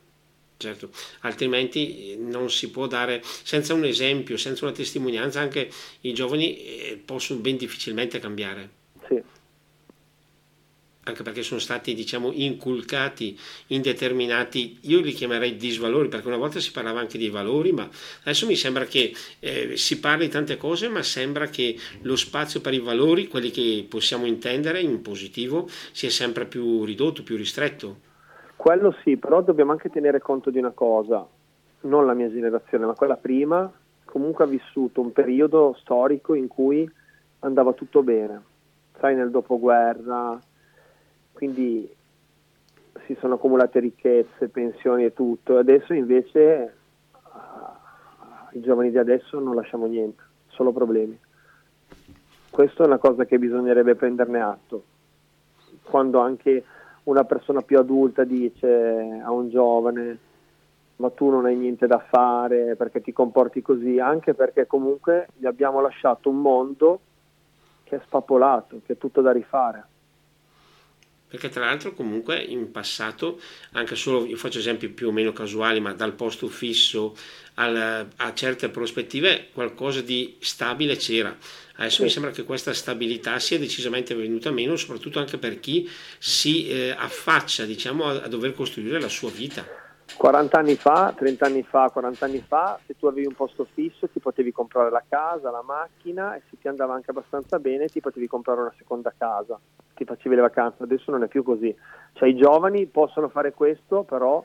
certo, 0.58 0.90
altrimenti 1.22 2.14
eh, 2.14 2.18
non 2.18 2.50
si 2.50 2.72
può 2.72 2.88
dare, 2.88 3.22
senza 3.24 3.74
un 3.74 3.86
esempio, 3.86 4.38
senza 4.38 4.66
una 4.66 4.74
testimonianza, 4.74 5.40
anche 5.40 5.70
i 6.02 6.14
giovani 6.14 6.58
eh, 6.58 7.02
possono 7.04 7.40
ben 7.40 7.58
difficilmente 7.58 8.20
cambiare. 8.20 8.70
Sì. 9.08 9.22
Anche 11.08 11.22
perché 11.22 11.44
sono 11.44 11.60
stati, 11.60 11.94
diciamo, 11.94 12.32
inculcati 12.34 13.38
in 13.68 13.84
determinati, 13.84 14.80
io 14.82 15.02
li 15.02 15.12
chiamerei 15.12 15.56
disvalori, 15.56 16.08
perché 16.08 16.26
una 16.26 16.38
volta 16.38 16.60
si 16.60 16.72
parlava 16.72 17.00
anche 17.00 17.20
di 17.20 17.30
valori, 17.30 17.72
ma 17.72 17.88
adesso 18.22 18.48
mi 18.48 18.56
sembra 18.56 18.86
che 18.86 19.14
eh, 19.40 19.78
si 19.78 20.00
parli 20.00 20.26
di 20.26 20.32
tante 20.32 20.58
cose, 20.58 20.88
ma 20.88 21.04
sembra 21.04 21.46
che 21.46 21.78
lo 22.02 22.16
spazio 22.16 22.60
per 22.60 22.74
i 22.74 22.80
valori, 22.80 23.28
quelli 23.28 23.52
che 23.52 23.86
possiamo 23.88 24.26
intendere 24.26 24.80
in 24.82 25.04
positivo, 25.04 25.68
sia 25.92 26.10
sempre 26.10 26.46
più 26.46 26.84
ridotto, 26.84 27.22
più 27.22 27.36
ristretto. 27.36 27.98
Quello 28.56 28.96
sì, 29.04 29.18
però 29.18 29.44
dobbiamo 29.44 29.74
anche 29.74 29.90
tenere 29.90 30.20
conto 30.20 30.50
di 30.50 30.58
una 30.58 30.72
cosa, 30.72 31.24
non 31.82 32.08
la 32.08 32.16
mia 32.16 32.32
generazione, 32.32 32.88
ma 32.88 32.94
quella 32.94 33.18
prima, 33.18 33.72
comunque 34.06 34.44
ha 34.44 34.48
vissuto 34.48 35.02
un 35.02 35.12
periodo 35.12 35.78
storico 35.82 36.34
in 36.34 36.48
cui 36.48 36.90
andava 37.42 37.74
tutto 37.74 38.02
bene, 38.02 38.42
sai, 39.00 39.14
nel 39.14 39.30
dopoguerra, 39.30 40.42
quindi 41.36 41.94
si 43.06 43.16
sono 43.20 43.34
accumulate 43.36 43.80
ricchezze, 43.82 44.48
pensioni 44.48 45.04
e 45.04 45.14
tutto, 45.14 45.58
adesso 45.58 45.94
invece 45.94 46.76
ai 48.52 48.62
giovani 48.62 48.90
di 48.90 48.98
adesso 48.98 49.38
non 49.40 49.54
lasciamo 49.54 49.86
niente, 49.86 50.24
solo 50.48 50.72
problemi. 50.72 51.20
Questa 52.50 52.84
è 52.84 52.88
una 52.88 52.98
cosa 52.98 53.26
che 53.26 53.38
bisognerebbe 53.38 53.96
prenderne 53.96 54.40
atto, 54.40 54.84
quando 55.84 56.20
anche 56.20 56.64
una 57.04 57.26
persona 57.26 57.62
più 57.62 57.78
adulta 57.78 58.24
dice 58.24 59.22
a 59.22 59.30
un 59.32 59.50
giovane 59.50 60.20
ma 60.98 61.10
tu 61.10 61.30
non 61.30 61.44
hai 61.44 61.58
niente 61.58 61.88
da 61.88 62.00
fare 62.00 62.78
perché 62.78 63.02
ti 63.02 63.12
comporti 63.12 63.62
così, 63.62 64.00
anche 64.00 64.34
perché 64.34 64.66
comunque 64.66 65.28
gli 65.36 65.46
abbiamo 65.46 65.82
lasciato 65.82 66.30
un 66.30 66.40
mondo 66.40 67.00
che 67.84 67.98
è 67.98 68.02
spapolato, 68.06 68.80
che 68.86 68.94
è 68.94 68.98
tutto 68.98 69.20
da 69.20 69.34
rifare. 69.34 69.84
Perché 71.28 71.50
tra 71.50 71.66
l'altro 71.66 71.94
comunque 71.94 72.40
in 72.40 72.72
passato, 72.72 73.42
anche 73.72 73.96
solo, 73.96 74.26
io 74.26 74.38
faccio 74.38 74.60
esempi 74.60 74.88
più 74.90 75.08
o 75.08 75.12
meno 75.12 75.34
casuali, 75.34 75.80
ma 75.80 75.94
dal 75.94 76.14
posto 76.14 76.48
fisso 76.48 77.16
al, 77.56 78.08
a 78.16 78.34
certe 78.34 78.70
prospettive 78.70 79.50
qualcosa 79.52 80.02
di 80.02 80.36
stabile 80.40 80.96
c'era 80.96 81.36
Adesso 81.78 81.98
sì. 81.98 82.04
mi 82.04 82.10
sembra 82.10 82.32
che 82.32 82.44
questa 82.44 82.74
stabilità 82.74 83.38
sia 83.40 83.60
decisamente 83.60 84.16
venuta 84.16 84.52
meno, 84.52 84.76
soprattutto 84.76 85.20
anche 85.20 85.38
per 85.38 85.60
chi 85.60 85.90
si 86.18 86.70
eh, 86.70 86.96
affaccia 86.98 87.66
diciamo, 87.66 88.06
a, 88.06 88.22
a 88.24 88.28
dover 88.28 88.54
costruire 88.54 89.00
la 89.00 89.10
sua 89.10 89.30
vita. 89.30 89.85
40 90.18 90.58
anni 90.58 90.76
fa, 90.76 91.14
30 91.16 91.46
anni 91.46 91.64
fa, 91.64 91.90
40 91.90 92.26
anni 92.26 92.40
fa, 92.40 92.80
se 92.86 92.96
tu 92.98 93.08
avevi 93.08 93.28
un 93.28 93.34
posto 93.34 93.68
fisso 93.74 94.08
ti 94.08 94.20
potevi 94.20 94.52
comprare 94.52 94.90
la 94.90 95.04
casa, 95.08 95.52
la 95.52 95.62
macchina 95.62 96.36
e 96.36 96.42
se 96.50 96.58
ti 96.58 96.68
andava 96.68 96.94
anche 96.94 97.12
abbastanza 97.12 97.60
bene 97.60 97.88
ti 97.88 98.00
potevi 98.00 98.28
comprare 98.28 98.62
una 98.62 98.74
seconda 98.78 99.14
casa, 99.18 99.60
ti 99.94 100.06
facevi 100.06 100.36
le 100.36 100.42
vacanze, 100.42 100.84
adesso 100.84 101.12
non 101.12 101.24
è 101.24 101.28
più 101.28 101.44
così. 101.44 101.76
Cioè 102.14 102.30
i 102.30 102.36
giovani 102.36 102.86
possono 102.86 103.28
fare 103.28 103.52
questo, 103.52 104.04
però 104.04 104.44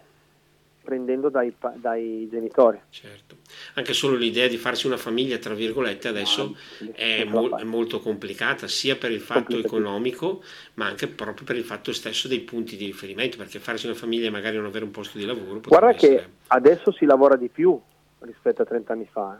prendendo 0.90 1.28
dai, 1.28 1.54
dai, 1.76 2.28
genitori. 2.28 2.80
Certo, 2.90 3.36
anche 3.74 3.92
solo 3.92 4.16
l'idea 4.16 4.48
di 4.48 4.56
farsi 4.56 4.88
una 4.88 4.96
famiglia, 4.96 5.38
tra 5.38 5.54
virgolette, 5.54 6.08
adesso 6.08 6.56
no, 6.80 6.92
è, 6.92 7.22
mo- 7.22 7.56
è, 7.56 7.62
molto 7.62 8.00
complicata, 8.00 8.66
sia 8.66 8.96
per 8.96 9.12
il 9.12 9.20
fatto 9.20 9.56
economico, 9.56 10.42
ma 10.74 10.86
anche 10.86 11.06
proprio 11.06 11.46
per 11.46 11.54
il 11.54 11.62
fatto 11.62 11.92
stesso 11.92 12.26
dei 12.26 12.40
punti 12.40 12.76
di 12.76 12.86
riferimento, 12.86 13.36
perché 13.36 13.60
farsi 13.60 13.86
una 13.86 13.94
famiglia 13.94 14.26
e 14.26 14.30
magari 14.30 14.56
non 14.56 14.66
avere 14.66 14.84
un 14.84 14.90
posto 14.90 15.16
di 15.16 15.24
lavoro. 15.24 15.60
Guarda 15.60 15.94
essere... 15.94 16.16
che 16.16 16.28
adesso 16.48 16.90
si 16.90 17.04
lavora 17.04 17.36
di 17.36 17.48
più 17.48 17.80
rispetto 18.18 18.62
a 18.62 18.64
30 18.64 18.92
anni 18.92 19.08
fa. 19.08 19.38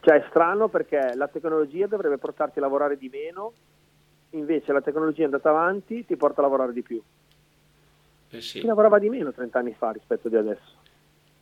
Cioè 0.00 0.16
è 0.16 0.26
strano 0.28 0.68
perché 0.68 1.12
la 1.14 1.28
tecnologia 1.28 1.86
dovrebbe 1.86 2.18
portarti 2.18 2.58
a 2.58 2.60
lavorare 2.60 2.98
di 2.98 3.08
meno, 3.10 3.54
invece 4.30 4.72
la 4.74 4.82
tecnologia 4.82 5.22
è 5.22 5.24
andata 5.24 5.48
avanti, 5.48 6.04
ti 6.04 6.16
porta 6.16 6.40
a 6.40 6.42
lavorare 6.42 6.74
di 6.74 6.82
più. 6.82 7.02
Eh 8.34 8.40
sì. 8.40 8.58
Si 8.60 8.66
lavorava 8.66 8.98
di 8.98 9.08
meno 9.08 9.32
30 9.32 9.58
anni 9.58 9.74
fa 9.74 9.92
rispetto 9.92 10.28
di 10.28 10.36
adesso. 10.36 10.82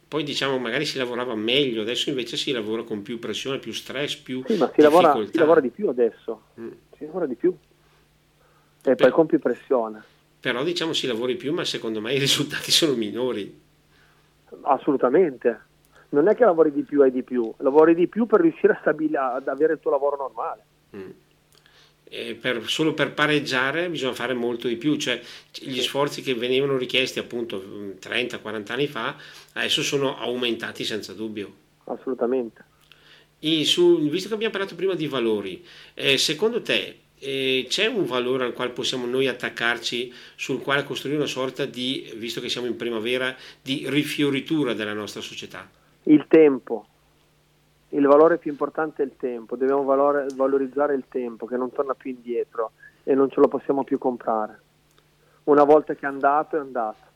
Poi 0.06 0.24
diciamo 0.24 0.58
magari 0.58 0.84
si 0.84 0.98
lavorava 0.98 1.34
meglio, 1.34 1.80
adesso 1.80 2.10
invece 2.10 2.36
si 2.36 2.52
lavora 2.52 2.82
con 2.82 3.00
più 3.00 3.18
pressione, 3.18 3.58
più 3.58 3.72
stress, 3.72 4.16
più 4.16 4.44
Sì, 4.46 4.58
ma 4.58 4.70
si, 4.74 4.82
lavora, 4.82 5.14
si 5.24 5.38
lavora, 5.38 5.60
di 5.60 5.70
più 5.70 5.88
adesso, 5.88 6.42
mm. 6.60 6.70
si 6.98 7.06
lavora 7.06 7.24
di 7.24 7.34
più. 7.34 7.50
E 7.50 8.94
però, 8.94 8.96
poi 8.96 9.10
con 9.10 9.26
più 9.26 9.38
pressione. 9.38 10.02
Però 10.38 10.62
diciamo 10.62 10.92
si 10.92 11.06
lavora 11.06 11.32
di 11.32 11.38
più, 11.38 11.54
ma 11.54 11.64
secondo 11.64 12.02
me 12.02 12.12
i 12.12 12.18
risultati 12.18 12.70
sono 12.72 12.92
minori. 12.94 13.58
Assolutamente. 14.60 15.70
Non 16.10 16.28
è 16.28 16.34
che 16.34 16.44
lavori 16.44 16.72
di 16.72 16.82
più 16.82 17.02
e 17.02 17.10
di 17.10 17.22
più, 17.22 17.50
lavori 17.58 17.94
di 17.94 18.06
più 18.06 18.26
per 18.26 18.42
riuscire 18.42 18.74
a 18.74 18.78
stabile, 18.82 19.16
ad 19.16 19.48
avere 19.48 19.72
il 19.72 19.80
tuo 19.80 19.90
lavoro 19.90 20.16
normale. 20.16 20.64
Mm 20.94 21.10
per, 22.38 22.68
solo 22.68 22.92
per 22.92 23.14
pareggiare 23.14 23.88
bisogna 23.88 24.12
fare 24.12 24.34
molto 24.34 24.68
di 24.68 24.76
più, 24.76 24.96
cioè 24.96 25.20
gli 25.60 25.80
sforzi 25.80 26.20
che 26.20 26.34
venivano 26.34 26.76
richiesti 26.76 27.18
appunto 27.18 27.62
30-40 28.00 28.72
anni 28.72 28.86
fa 28.86 29.16
adesso 29.54 29.82
sono 29.82 30.18
aumentati 30.18 30.84
senza 30.84 31.14
dubbio. 31.14 31.60
Assolutamente. 31.84 32.64
Su, 33.64 33.98
visto 34.08 34.28
che 34.28 34.34
abbiamo 34.34 34.52
parlato 34.52 34.76
prima 34.76 34.94
di 34.94 35.08
valori, 35.08 35.64
eh, 35.94 36.16
secondo 36.16 36.62
te 36.62 36.98
eh, 37.18 37.66
c'è 37.68 37.86
un 37.86 38.04
valore 38.04 38.44
al 38.44 38.52
quale 38.52 38.70
possiamo 38.70 39.06
noi 39.06 39.26
attaccarci, 39.26 40.12
sul 40.36 40.60
quale 40.60 40.84
costruire 40.84 41.18
una 41.18 41.26
sorta 41.26 41.64
di, 41.64 42.12
visto 42.16 42.40
che 42.40 42.48
siamo 42.48 42.66
in 42.66 42.76
primavera, 42.76 43.34
di 43.60 43.84
rifioritura 43.88 44.74
della 44.74 44.92
nostra 44.92 45.20
società? 45.20 45.68
Il 46.04 46.26
tempo 46.28 46.86
il 47.94 48.06
valore 48.06 48.38
più 48.38 48.50
importante 48.50 49.02
è 49.02 49.06
il 49.06 49.16
tempo, 49.18 49.56
dobbiamo 49.56 49.84
valore, 49.84 50.26
valorizzare 50.34 50.94
il 50.94 51.04
tempo 51.08 51.46
che 51.46 51.56
non 51.56 51.72
torna 51.72 51.94
più 51.94 52.10
indietro 52.10 52.72
e 53.02 53.14
non 53.14 53.30
ce 53.30 53.40
lo 53.40 53.48
possiamo 53.48 53.84
più 53.84 53.98
comprare. 53.98 54.60
Una 55.44 55.64
volta 55.64 55.94
che 55.94 56.06
è 56.06 56.08
andato 56.08 56.56
è 56.56 56.60
andato. 56.60 57.10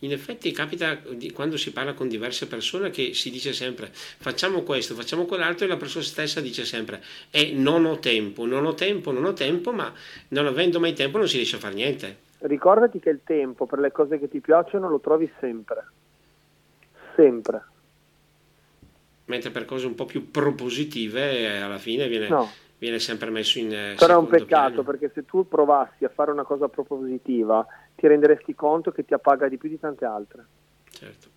In 0.00 0.12
effetti 0.12 0.52
capita 0.52 0.98
quando 1.32 1.56
si 1.56 1.72
parla 1.72 1.94
con 1.94 2.06
diverse 2.06 2.46
persone 2.46 2.90
che 2.90 3.14
si 3.14 3.30
dice 3.30 3.52
sempre 3.52 3.88
facciamo 3.92 4.62
questo, 4.62 4.94
facciamo 4.94 5.24
quell'altro 5.24 5.64
e 5.64 5.68
la 5.68 5.76
persona 5.76 6.04
stessa 6.04 6.40
dice 6.40 6.64
sempre 6.64 7.02
eh, 7.30 7.52
non 7.54 7.86
ho 7.86 7.98
tempo, 7.98 8.44
non 8.44 8.66
ho 8.66 8.74
tempo, 8.74 9.10
non 9.10 9.24
ho 9.24 9.32
tempo, 9.32 9.72
ma 9.72 9.92
non 10.28 10.46
avendo 10.46 10.80
mai 10.80 10.92
tempo 10.92 11.18
non 11.18 11.28
si 11.28 11.36
riesce 11.36 11.56
a 11.56 11.60
fare 11.60 11.74
niente. 11.74 12.18
Ricordati 12.40 12.98
che 13.00 13.10
il 13.10 13.20
tempo 13.24 13.66
per 13.66 13.78
le 13.78 13.92
cose 13.92 14.18
che 14.18 14.28
ti 14.28 14.40
piacciono 14.40 14.88
lo 14.88 15.00
trovi 15.00 15.30
sempre, 15.38 15.86
sempre. 17.14 17.64
Mentre 19.30 19.50
per 19.50 19.64
cose 19.64 19.86
un 19.86 19.94
po' 19.94 20.04
più 20.04 20.30
propositive 20.30 21.38
eh, 21.38 21.60
alla 21.60 21.78
fine 21.78 22.08
viene... 22.08 22.28
No 22.28 22.48
viene 22.80 22.98
sempre 22.98 23.28
messo 23.28 23.58
in 23.58 23.70
eh, 23.72 23.94
Però 23.98 24.14
è 24.14 24.16
un 24.16 24.26
peccato 24.26 24.68
piano. 24.68 24.82
perché 24.82 25.10
se 25.12 25.26
tu 25.26 25.46
provassi 25.46 26.06
a 26.06 26.08
fare 26.08 26.30
una 26.30 26.44
cosa 26.44 26.66
propositiva 26.68 27.66
ti 27.94 28.06
renderesti 28.06 28.54
conto 28.54 28.90
che 28.90 29.04
ti 29.04 29.12
appaga 29.12 29.48
di 29.48 29.58
più 29.58 29.68
di 29.68 29.78
tante 29.78 30.06
altre. 30.06 30.46
Certo. 30.90 31.28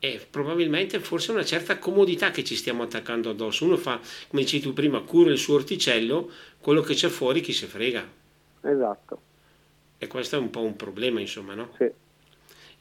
E 0.00 0.20
probabilmente 0.28 0.98
forse 0.98 1.30
una 1.30 1.44
certa 1.44 1.78
comodità 1.78 2.32
che 2.32 2.42
ci 2.42 2.56
stiamo 2.56 2.82
attaccando 2.82 3.30
addosso. 3.30 3.64
Uno 3.64 3.76
fa, 3.76 4.00
come 4.28 4.42
dicevi 4.42 4.62
tu 4.64 4.72
prima, 4.72 5.00
cura 5.02 5.30
il 5.30 5.38
suo 5.38 5.54
orticello, 5.54 6.28
quello 6.60 6.80
che 6.80 6.94
c'è 6.94 7.08
fuori 7.08 7.40
chi 7.40 7.52
si 7.52 7.66
frega. 7.66 8.04
Esatto. 8.62 9.20
E 9.96 10.06
questo 10.08 10.36
è 10.36 10.38
un 10.40 10.50
po' 10.50 10.62
un 10.62 10.74
problema, 10.74 11.20
insomma, 11.20 11.54
no? 11.54 11.70
Sì. 11.76 11.88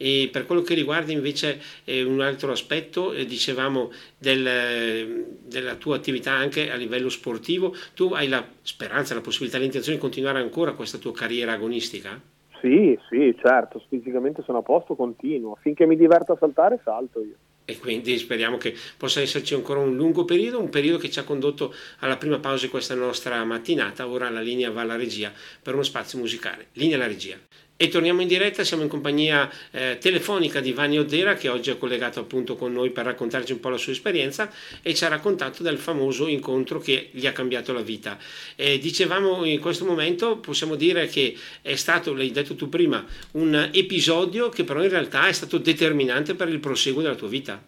E 0.01 0.29
per 0.31 0.45
quello 0.45 0.61
che 0.61 0.75
riguarda 0.75 1.11
invece 1.11 1.59
eh, 1.83 2.03
un 2.03 2.21
altro 2.21 2.51
aspetto, 2.51 3.11
eh, 3.11 3.25
dicevamo 3.25 3.91
del, 4.17 5.35
della 5.43 5.75
tua 5.75 5.97
attività 5.97 6.31
anche 6.31 6.71
a 6.71 6.75
livello 6.75 7.09
sportivo, 7.09 7.75
tu 7.93 8.13
hai 8.13 8.29
la 8.29 8.45
speranza, 8.61 9.13
la 9.13 9.21
possibilità, 9.21 9.57
l'intenzione 9.57 9.97
di 9.97 10.01
continuare 10.01 10.39
ancora 10.39 10.71
questa 10.71 10.97
tua 10.97 11.11
carriera 11.11 11.51
agonistica? 11.51 12.17
Sì, 12.61 12.97
sì, 13.09 13.35
certo, 13.41 13.83
fisicamente 13.89 14.41
sono 14.43 14.59
a 14.59 14.61
posto, 14.61 14.95
continuo, 14.95 15.57
finché 15.61 15.85
mi 15.85 15.97
diverto 15.97 16.31
a 16.31 16.37
saltare 16.37 16.79
salto 16.83 17.19
io 17.19 17.35
e 17.69 17.77
quindi 17.77 18.17
speriamo 18.17 18.57
che 18.57 18.73
possa 18.97 19.21
esserci 19.21 19.53
ancora 19.53 19.79
un 19.79 19.95
lungo 19.95 20.25
periodo, 20.25 20.59
un 20.59 20.69
periodo 20.69 20.97
che 20.97 21.11
ci 21.11 21.19
ha 21.19 21.23
condotto 21.23 21.71
alla 21.99 22.17
prima 22.17 22.39
pausa 22.39 22.65
di 22.65 22.71
questa 22.71 22.95
nostra 22.95 23.43
mattinata. 23.45 24.07
Ora 24.07 24.27
la 24.31 24.41
linea 24.41 24.71
va 24.71 24.81
alla 24.81 24.95
regia 24.95 25.31
per 25.61 25.75
uno 25.75 25.83
spazio 25.83 26.17
musicale. 26.17 26.69
Linea 26.73 26.95
alla 26.95 27.05
regia. 27.05 27.37
E 27.81 27.87
torniamo 27.87 28.19
in 28.19 28.27
diretta, 28.27 28.65
siamo 28.65 28.83
in 28.83 28.89
compagnia 28.89 29.49
eh, 29.71 29.97
telefonica 30.01 30.59
di 30.59 30.73
Vanni 30.73 30.97
Oddera 30.97 31.35
che 31.35 31.47
oggi 31.47 31.71
è 31.71 31.77
collegato 31.77 32.19
appunto 32.19 32.57
con 32.57 32.73
noi 32.73 32.89
per 32.89 33.05
raccontarci 33.05 33.53
un 33.53 33.61
po' 33.61 33.69
la 33.69 33.77
sua 33.77 33.93
esperienza 33.93 34.49
e 34.81 34.93
ci 34.93 35.05
ha 35.05 35.07
raccontato 35.07 35.63
del 35.63 35.77
famoso 35.77 36.27
incontro 36.27 36.79
che 36.79 37.07
gli 37.11 37.25
ha 37.25 37.31
cambiato 37.31 37.71
la 37.71 37.79
vita. 37.79 38.17
Eh, 38.57 38.79
dicevamo 38.79 39.45
in 39.45 39.61
questo 39.61 39.85
momento, 39.85 40.39
possiamo 40.39 40.75
dire 40.75 41.05
che 41.05 41.33
è 41.61 41.75
stato, 41.75 42.13
l'hai 42.13 42.31
detto 42.31 42.53
tu 42.55 42.67
prima, 42.67 43.01
un 43.35 43.69
episodio 43.71 44.49
che 44.49 44.65
però 44.65 44.83
in 44.83 44.89
realtà 44.89 45.27
è 45.27 45.31
stato 45.31 45.57
determinante 45.57 46.35
per 46.35 46.49
il 46.49 46.59
proseguo 46.59 47.01
della 47.01 47.15
tua 47.15 47.29
vita. 47.29 47.63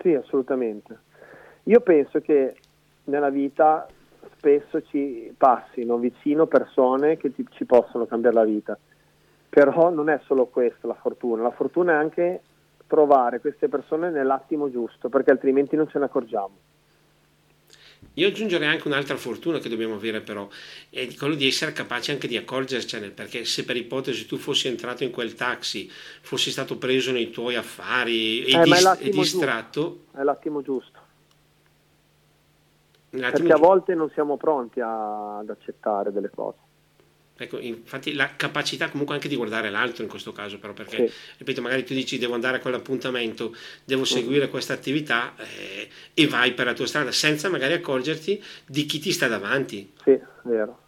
Sì, 0.00 0.14
assolutamente. 0.14 0.98
Io 1.64 1.80
penso 1.82 2.18
che 2.22 2.54
nella 3.04 3.28
vita 3.28 3.86
spesso 4.38 4.80
ci 4.88 5.34
passino 5.36 5.98
vicino 5.98 6.46
persone 6.46 7.18
che 7.18 7.30
ti, 7.34 7.44
ci 7.50 7.66
possono 7.66 8.06
cambiare 8.06 8.36
la 8.36 8.44
vita 8.44 8.78
però 9.54 9.88
non 9.90 10.08
è 10.08 10.20
solo 10.24 10.46
questa 10.46 10.88
la 10.88 10.96
fortuna, 11.00 11.44
la 11.44 11.52
fortuna 11.52 11.92
è 11.92 11.94
anche 11.94 12.42
trovare 12.88 13.38
queste 13.38 13.68
persone 13.68 14.10
nell'attimo 14.10 14.68
giusto, 14.68 15.08
perché 15.08 15.30
altrimenti 15.30 15.76
non 15.76 15.88
ce 15.88 16.00
ne 16.00 16.06
accorgiamo. 16.06 16.56
Io 18.14 18.26
aggiungerei 18.26 18.66
anche 18.66 18.88
un'altra 18.88 19.14
fortuna 19.14 19.60
che 19.60 19.68
dobbiamo 19.68 19.94
avere 19.94 20.22
però, 20.22 20.48
è 20.90 21.06
quello 21.14 21.36
di 21.36 21.46
essere 21.46 21.70
capaci 21.70 22.10
anche 22.10 22.26
di 22.26 22.36
accorgercene, 22.36 23.10
perché 23.10 23.44
se 23.44 23.64
per 23.64 23.76
ipotesi 23.76 24.26
tu 24.26 24.38
fossi 24.38 24.66
entrato 24.66 25.04
in 25.04 25.12
quel 25.12 25.34
taxi, 25.34 25.88
fossi 25.88 26.50
stato 26.50 26.76
preso 26.76 27.12
nei 27.12 27.30
tuoi 27.30 27.54
affari 27.54 28.44
e, 28.46 28.58
eh, 28.58 28.62
dis- 28.64 28.96
e 28.98 29.08
distratto... 29.10 29.80
Giusto. 29.80 30.18
È 30.18 30.22
l'attimo 30.24 30.62
giusto. 30.62 30.98
Perché 33.10 33.52
a 33.52 33.56
volte 33.58 33.94
non 33.94 34.10
siamo 34.10 34.36
pronti 34.36 34.80
a, 34.80 35.38
ad 35.38 35.48
accettare 35.48 36.10
delle 36.10 36.30
cose. 36.30 36.58
Ecco, 37.36 37.58
infatti 37.58 38.12
la 38.12 38.36
capacità 38.36 38.88
comunque 38.88 39.16
anche 39.16 39.26
di 39.26 39.34
guardare 39.34 39.68
l'altro 39.68 40.04
in 40.04 40.08
questo 40.08 40.30
caso, 40.30 40.58
però 40.58 40.72
perché, 40.72 41.08
sì. 41.08 41.14
ripeto, 41.38 41.60
magari 41.60 41.84
tu 41.84 41.92
dici 41.92 42.16
devo 42.16 42.34
andare 42.34 42.58
a 42.58 42.60
quell'appuntamento, 42.60 43.54
devo 43.84 44.04
seguire 44.04 44.48
questa 44.48 44.72
attività 44.72 45.34
eh, 45.36 45.88
e 46.14 46.26
vai 46.28 46.52
per 46.52 46.66
la 46.66 46.74
tua 46.74 46.86
strada 46.86 47.10
senza 47.10 47.48
magari 47.48 47.72
accorgerti 47.72 48.40
di 48.66 48.86
chi 48.86 49.00
ti 49.00 49.10
sta 49.10 49.26
davanti. 49.26 49.90
Sì, 50.04 50.16
vero. 50.44 50.78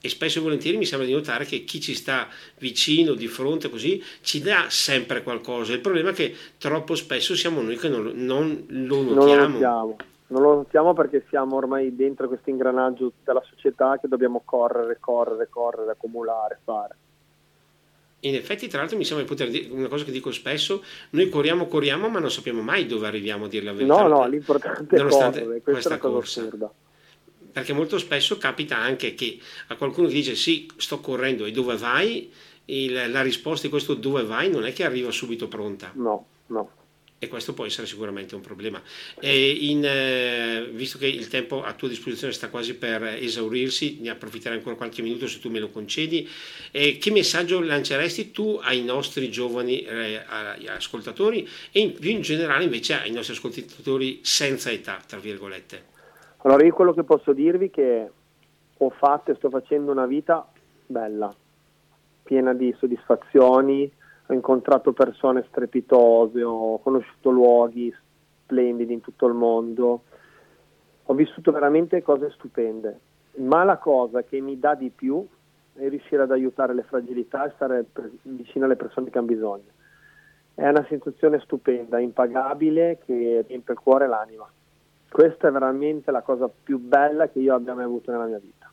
E 0.00 0.08
spesso 0.08 0.38
e 0.38 0.42
volentieri 0.42 0.78
mi 0.78 0.86
sembra 0.86 1.06
di 1.06 1.12
notare 1.12 1.44
che 1.44 1.64
chi 1.64 1.80
ci 1.80 1.94
sta 1.94 2.28
vicino, 2.58 3.12
di 3.12 3.26
fronte, 3.26 3.68
così, 3.68 4.02
ci 4.22 4.40
dà 4.40 4.66
sempre 4.68 5.22
qualcosa. 5.22 5.72
Il 5.72 5.80
problema 5.80 6.10
è 6.10 6.12
che 6.14 6.34
troppo 6.56 6.94
spesso 6.94 7.36
siamo 7.36 7.60
noi 7.60 7.76
che 7.76 7.88
non, 7.88 8.10
non 8.14 8.64
lo 8.68 9.02
notiamo. 9.02 9.12
Non 9.12 9.24
lo 9.24 9.48
notiamo 9.48 9.96
non 10.34 10.42
lo 10.42 10.54
notiamo 10.56 10.94
perché 10.94 11.24
siamo 11.28 11.54
ormai 11.54 11.94
dentro 11.94 12.26
questo 12.26 12.50
ingranaggio 12.50 13.12
della 13.22 13.42
società 13.48 13.98
che 14.00 14.08
dobbiamo 14.08 14.42
correre, 14.44 14.96
correre, 14.98 15.46
correre, 15.48 15.92
accumulare, 15.92 16.58
fare. 16.64 16.96
In 18.20 18.34
effetti, 18.34 18.66
tra 18.66 18.80
l'altro, 18.80 18.96
mi 18.96 19.04
sembra 19.04 19.24
di 19.24 19.30
poter 19.30 19.48
dire 19.48 19.72
una 19.72 19.86
cosa 19.86 20.02
che 20.04 20.10
dico 20.10 20.32
spesso: 20.32 20.82
noi 21.10 21.28
corriamo, 21.28 21.66
corriamo, 21.66 22.08
ma 22.08 22.18
non 22.18 22.32
sappiamo 22.32 22.62
mai 22.62 22.86
dove 22.86 23.06
arriviamo 23.06 23.44
a 23.44 23.48
dire 23.48 23.64
la 23.64 23.72
verità. 23.72 24.02
No, 24.02 24.08
no, 24.08 24.26
l'importante 24.26 24.96
è 24.96 25.06
correre, 25.06 25.60
questa 25.60 25.98
cosa 25.98 26.14
corsa. 26.14 26.40
assurda. 26.40 26.72
Perché 27.52 27.72
molto 27.72 27.98
spesso 27.98 28.36
capita 28.36 28.76
anche 28.76 29.14
che 29.14 29.38
a 29.68 29.76
qualcuno 29.76 30.08
che 30.08 30.14
dice 30.14 30.34
sì, 30.34 30.68
sto 30.76 30.98
correndo 30.98 31.44
e 31.44 31.52
dove 31.52 31.76
vai, 31.76 32.32
il, 32.64 33.10
la 33.12 33.22
risposta 33.22 33.66
di 33.66 33.70
questo 33.70 33.94
dove 33.94 34.24
vai 34.24 34.50
non 34.50 34.64
è 34.64 34.72
che 34.72 34.84
arriva 34.84 35.12
subito 35.12 35.46
pronta. 35.46 35.92
No, 35.94 36.26
no 36.46 36.70
e 37.24 37.28
questo 37.28 37.54
può 37.54 37.64
essere 37.64 37.86
sicuramente 37.86 38.34
un 38.34 38.40
problema. 38.40 38.80
In, 39.20 39.84
eh, 39.84 40.68
visto 40.70 40.98
che 40.98 41.06
il 41.06 41.28
tempo 41.28 41.62
a 41.62 41.72
tua 41.72 41.88
disposizione 41.88 42.32
sta 42.32 42.48
quasi 42.48 42.76
per 42.76 43.02
esaurirsi, 43.04 43.98
ne 44.00 44.10
approfitterai 44.10 44.58
ancora 44.58 44.76
qualche 44.76 45.02
minuto 45.02 45.26
se 45.26 45.40
tu 45.40 45.50
me 45.50 45.58
lo 45.58 45.70
concedi. 45.70 46.28
Eh, 46.70 46.98
che 46.98 47.10
messaggio 47.10 47.60
lanceresti 47.60 48.30
tu 48.30 48.58
ai 48.62 48.82
nostri 48.82 49.30
giovani 49.30 49.80
eh, 49.80 50.22
ascoltatori 50.68 51.48
e 51.72 51.94
più 51.98 52.10
in 52.10 52.20
generale 52.20 52.64
invece 52.64 52.94
ai 52.94 53.10
nostri 53.10 53.34
ascoltatori 53.34 54.20
senza 54.22 54.70
età, 54.70 55.00
tra 55.06 55.18
virgolette? 55.18 55.92
Allora 56.38 56.64
io 56.64 56.74
quello 56.74 56.92
che 56.92 57.04
posso 57.04 57.32
dirvi 57.32 57.66
è 57.66 57.70
che 57.70 58.10
ho 58.76 58.90
fatto 58.90 59.30
e 59.30 59.34
sto 59.36 59.48
facendo 59.48 59.90
una 59.90 60.06
vita 60.06 60.46
bella, 60.86 61.34
piena 62.22 62.52
di 62.52 62.74
soddisfazioni, 62.78 63.90
ho 64.26 64.32
incontrato 64.32 64.92
persone 64.92 65.44
strepitose, 65.48 66.42
ho 66.42 66.78
conosciuto 66.78 67.30
luoghi 67.30 67.94
splendidi 68.42 68.92
in 68.92 69.00
tutto 69.00 69.26
il 69.26 69.34
mondo, 69.34 70.02
ho 71.02 71.14
vissuto 71.14 71.52
veramente 71.52 72.02
cose 72.02 72.30
stupende, 72.30 72.98
ma 73.36 73.64
la 73.64 73.76
cosa 73.76 74.22
che 74.22 74.40
mi 74.40 74.58
dà 74.58 74.74
di 74.74 74.90
più 74.90 75.26
è 75.74 75.88
riuscire 75.88 76.22
ad 76.22 76.30
aiutare 76.30 76.72
le 76.72 76.84
fragilità 76.84 77.46
e 77.46 77.52
stare 77.54 77.84
vicino 78.22 78.64
alle 78.64 78.76
persone 78.76 79.10
che 79.10 79.18
hanno 79.18 79.26
bisogno. 79.26 79.72
È 80.54 80.66
una 80.68 80.86
sensazione 80.88 81.40
stupenda, 81.40 81.98
impagabile, 81.98 83.00
che 83.04 83.44
riempie 83.46 83.74
il 83.74 83.80
cuore 83.80 84.04
e 84.04 84.08
l'anima. 84.08 84.48
Questa 85.10 85.48
è 85.48 85.50
veramente 85.50 86.10
la 86.12 86.22
cosa 86.22 86.48
più 86.48 86.78
bella 86.78 87.28
che 87.28 87.40
io 87.40 87.54
abbia 87.54 87.74
mai 87.74 87.84
avuto 87.84 88.10
nella 88.10 88.26
mia 88.26 88.38
vita 88.38 88.68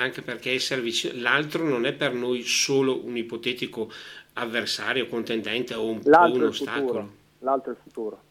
anche 0.00 0.22
perché 0.22 0.52
essere 0.52 0.80
vicino 0.80 1.20
l'altro 1.20 1.64
non 1.64 1.84
è 1.84 1.92
per 1.92 2.14
noi 2.14 2.42
solo 2.42 3.04
un 3.04 3.16
ipotetico 3.16 3.90
avversario, 4.38 5.06
contendente 5.08 5.74
o 5.74 5.86
un, 5.86 6.00
o 6.04 6.32
un 6.32 6.42
ostacolo. 6.42 6.86
Futuro. 6.86 7.12
L'altro 7.40 7.72
è 7.72 7.74
il 7.74 7.80
futuro. 7.82 8.22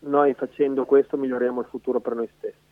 Noi 0.00 0.34
facendo 0.34 0.84
questo 0.84 1.16
miglioriamo 1.16 1.60
il 1.60 1.66
futuro 1.68 2.00
per 2.00 2.14
noi 2.14 2.28
stessi. 2.36 2.64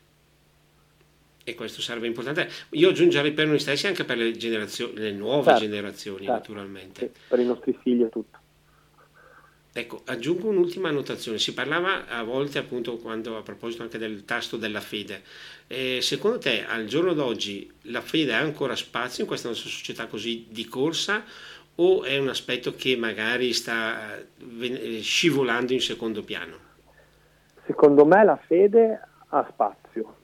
E 1.46 1.54
questo 1.54 1.82
sarebbe 1.82 2.06
importante. 2.06 2.48
Io 2.70 2.90
aggiungerei 2.90 3.32
per 3.32 3.46
noi 3.46 3.58
stessi 3.58 3.86
anche 3.86 4.04
per 4.04 4.16
le, 4.16 4.32
le 4.32 5.12
nuove 5.12 5.44
certo, 5.44 5.60
generazioni, 5.60 6.24
certo, 6.24 6.32
naturalmente. 6.32 7.00
Sì, 7.00 7.20
per 7.28 7.38
i 7.38 7.44
nostri 7.44 7.76
figli 7.82 8.02
e 8.02 8.08
tutto. 8.08 8.38
Ecco, 9.76 10.02
aggiungo 10.04 10.48
un'ultima 10.48 10.88
annotazione. 10.88 11.38
Si 11.38 11.52
parlava 11.52 12.06
a 12.06 12.22
volte 12.22 12.58
appunto 12.58 12.96
quando 12.96 13.36
a 13.36 13.42
proposito 13.42 13.82
anche 13.82 13.98
del 13.98 14.24
tasto 14.24 14.56
della 14.56 14.80
fede. 14.80 15.22
Eh, 15.66 15.98
secondo 16.00 16.38
te 16.38 16.64
al 16.64 16.84
giorno 16.84 17.12
d'oggi 17.12 17.68
la 17.82 18.00
fede 18.00 18.34
ha 18.34 18.38
ancora 18.38 18.76
spazio 18.76 19.22
in 19.22 19.28
questa 19.28 19.48
nostra 19.48 19.68
società 19.68 20.06
così 20.06 20.46
di 20.48 20.66
corsa 20.66 21.24
o 21.76 22.04
è 22.04 22.18
un 22.18 22.28
aspetto 22.28 22.74
che 22.74 22.96
magari 22.96 23.52
sta 23.52 24.16
eh, 24.16 25.00
scivolando 25.00 25.72
in 25.72 25.80
secondo 25.80 26.22
piano? 26.22 26.56
Secondo 27.66 28.04
me 28.04 28.24
la 28.24 28.36
fede 28.36 29.00
ha 29.28 29.46
spazio, 29.50 30.14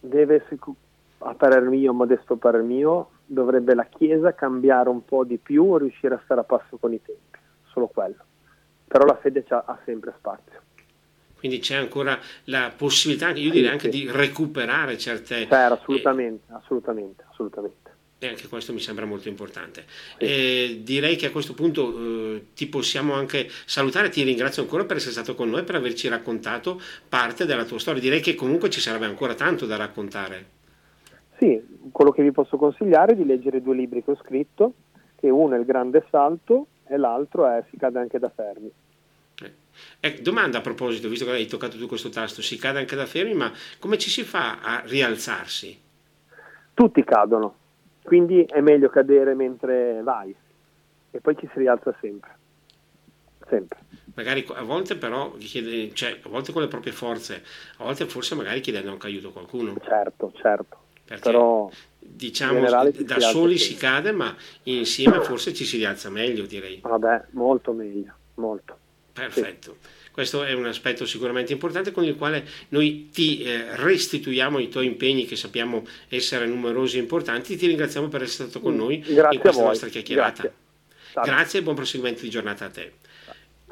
deve, 0.00 0.44
a 1.18 1.34
parer 1.34 1.62
mio, 1.62 1.92
modesto 1.92 2.36
parer 2.36 2.62
mio, 2.62 3.10
dovrebbe 3.24 3.74
la 3.74 3.84
Chiesa 3.84 4.34
cambiare 4.34 4.88
un 4.88 5.04
po' 5.04 5.24
di 5.24 5.38
più, 5.38 5.76
riuscire 5.76 6.14
a 6.14 6.20
stare 6.24 6.40
a 6.40 6.44
passo 6.44 6.76
con 6.76 6.92
i 6.92 7.00
tempi, 7.00 7.38
solo 7.70 7.86
quello. 7.86 8.24
Però 8.86 9.04
la 9.04 9.16
fede 9.16 9.44
ha 9.48 9.78
sempre 9.84 10.14
spazio. 10.16 10.60
Quindi 11.38 11.60
c'è 11.60 11.76
ancora 11.76 12.18
la 12.44 12.72
possibilità, 12.76 13.30
io 13.30 13.52
direi 13.52 13.70
anche 13.70 13.92
sì. 13.92 13.98
di 14.00 14.10
recuperare 14.10 14.98
certe... 14.98 15.46
Certo, 15.46 15.74
assolutamente, 15.74 16.50
eh, 16.50 16.54
assolutamente, 16.54 17.24
assolutamente 17.30 17.87
E 18.20 18.26
anche 18.26 18.48
questo 18.48 18.72
mi 18.72 18.80
sembra 18.80 19.04
molto 19.04 19.28
importante. 19.28 19.84
Eh, 20.16 20.80
direi 20.82 21.14
che 21.14 21.26
a 21.26 21.30
questo 21.30 21.54
punto 21.54 22.34
eh, 22.34 22.46
ti 22.52 22.66
possiamo 22.66 23.12
anche 23.12 23.48
salutare, 23.64 24.08
ti 24.08 24.24
ringrazio 24.24 24.60
ancora 24.60 24.84
per 24.84 24.96
essere 24.96 25.12
stato 25.12 25.36
con 25.36 25.48
noi, 25.48 25.62
per 25.62 25.76
averci 25.76 26.08
raccontato 26.08 26.80
parte 27.08 27.46
della 27.46 27.64
tua 27.64 27.78
storia. 27.78 28.00
Direi 28.00 28.20
che 28.20 28.34
comunque 28.34 28.70
ci 28.70 28.80
sarebbe 28.80 29.04
ancora 29.04 29.34
tanto 29.34 29.66
da 29.66 29.76
raccontare. 29.76 30.46
Sì, 31.38 31.62
quello 31.92 32.10
che 32.10 32.24
vi 32.24 32.32
posso 32.32 32.56
consigliare 32.56 33.12
è 33.12 33.14
di 33.14 33.24
leggere 33.24 33.62
due 33.62 33.76
libri 33.76 34.02
che 34.02 34.10
ho 34.10 34.16
scritto, 34.16 34.72
che 35.14 35.30
uno 35.30 35.54
è 35.54 35.58
Il 35.60 35.64
Grande 35.64 36.04
Salto 36.10 36.66
e 36.88 36.96
l'altro 36.96 37.46
è 37.46 37.62
Si 37.70 37.76
cade 37.76 38.00
anche 38.00 38.18
da 38.18 38.32
fermi. 38.34 38.72
Eh, 39.40 39.52
eh 40.00 40.20
domanda 40.20 40.58
a 40.58 40.60
proposito, 40.60 41.08
visto 41.08 41.24
che 41.24 41.30
hai 41.30 41.46
toccato 41.46 41.78
tu 41.78 41.86
questo 41.86 42.08
tasto, 42.08 42.42
si 42.42 42.56
cade 42.56 42.80
anche 42.80 42.96
da 42.96 43.06
fermi, 43.06 43.34
ma 43.34 43.52
come 43.78 43.96
ci 43.96 44.10
si 44.10 44.24
fa 44.24 44.58
a 44.60 44.82
rialzarsi? 44.84 45.80
Tutti 46.74 47.04
cadono 47.04 47.54
quindi 48.08 48.42
è 48.44 48.60
meglio 48.60 48.88
cadere 48.88 49.34
mentre 49.34 50.00
vai 50.02 50.34
e 51.10 51.20
poi 51.20 51.36
ci 51.36 51.48
si 51.52 51.58
rialza 51.58 51.94
sempre. 52.00 52.36
Sempre. 53.46 53.78
Magari 54.14 54.44
a 54.54 54.62
volte 54.62 54.96
però, 54.96 55.32
chiede, 55.38 55.94
cioè, 55.94 56.18
a 56.22 56.28
volte 56.28 56.52
con 56.52 56.62
le 56.62 56.68
proprie 56.68 56.92
forze, 56.92 57.42
a 57.76 57.84
volte 57.84 58.06
forse 58.06 58.34
magari 58.34 58.60
chiedendo 58.60 58.90
anche 58.90 59.06
aiuto 59.06 59.28
a 59.28 59.32
qualcuno. 59.32 59.74
Certo, 59.82 60.32
certo. 60.36 60.76
Perché 61.04 61.22
però 61.22 61.70
diciamo 61.98 62.60
da 62.68 63.20
soli 63.20 63.56
si 63.56 63.74
cade, 63.76 64.12
ma 64.12 64.34
insieme 64.64 65.20
forse 65.20 65.54
ci 65.54 65.64
si 65.64 65.76
rialza 65.78 66.10
meglio, 66.10 66.44
direi. 66.44 66.80
Vabbè, 66.82 67.26
molto 67.30 67.72
meglio, 67.72 68.12
molto. 68.34 68.76
Perfetto. 69.12 69.76
Sì. 69.80 69.88
Questo 70.18 70.42
è 70.42 70.52
un 70.52 70.66
aspetto 70.66 71.06
sicuramente 71.06 71.52
importante 71.52 71.92
con 71.92 72.02
il 72.02 72.16
quale 72.16 72.44
noi 72.70 73.08
ti 73.12 73.40
eh, 73.44 73.76
restituiamo 73.76 74.58
i 74.58 74.68
tuoi 74.68 74.86
impegni 74.86 75.26
che 75.26 75.36
sappiamo 75.36 75.86
essere 76.08 76.44
numerosi 76.44 76.96
e 76.96 77.00
importanti. 77.02 77.56
Ti 77.56 77.68
ringraziamo 77.68 78.08
per 78.08 78.22
essere 78.22 78.48
stato 78.48 78.60
con 78.60 78.74
mm, 78.74 78.76
noi 78.76 78.98
Grazie 78.98 79.34
in 79.36 79.40
questa 79.40 79.62
nostra 79.62 79.88
chiacchierata. 79.88 80.42
Grazie. 80.42 81.32
Grazie. 81.32 81.60
e 81.60 81.62
buon 81.62 81.76
proseguimento 81.76 82.22
di 82.22 82.30
giornata 82.30 82.64
a 82.64 82.68
te. 82.68 82.94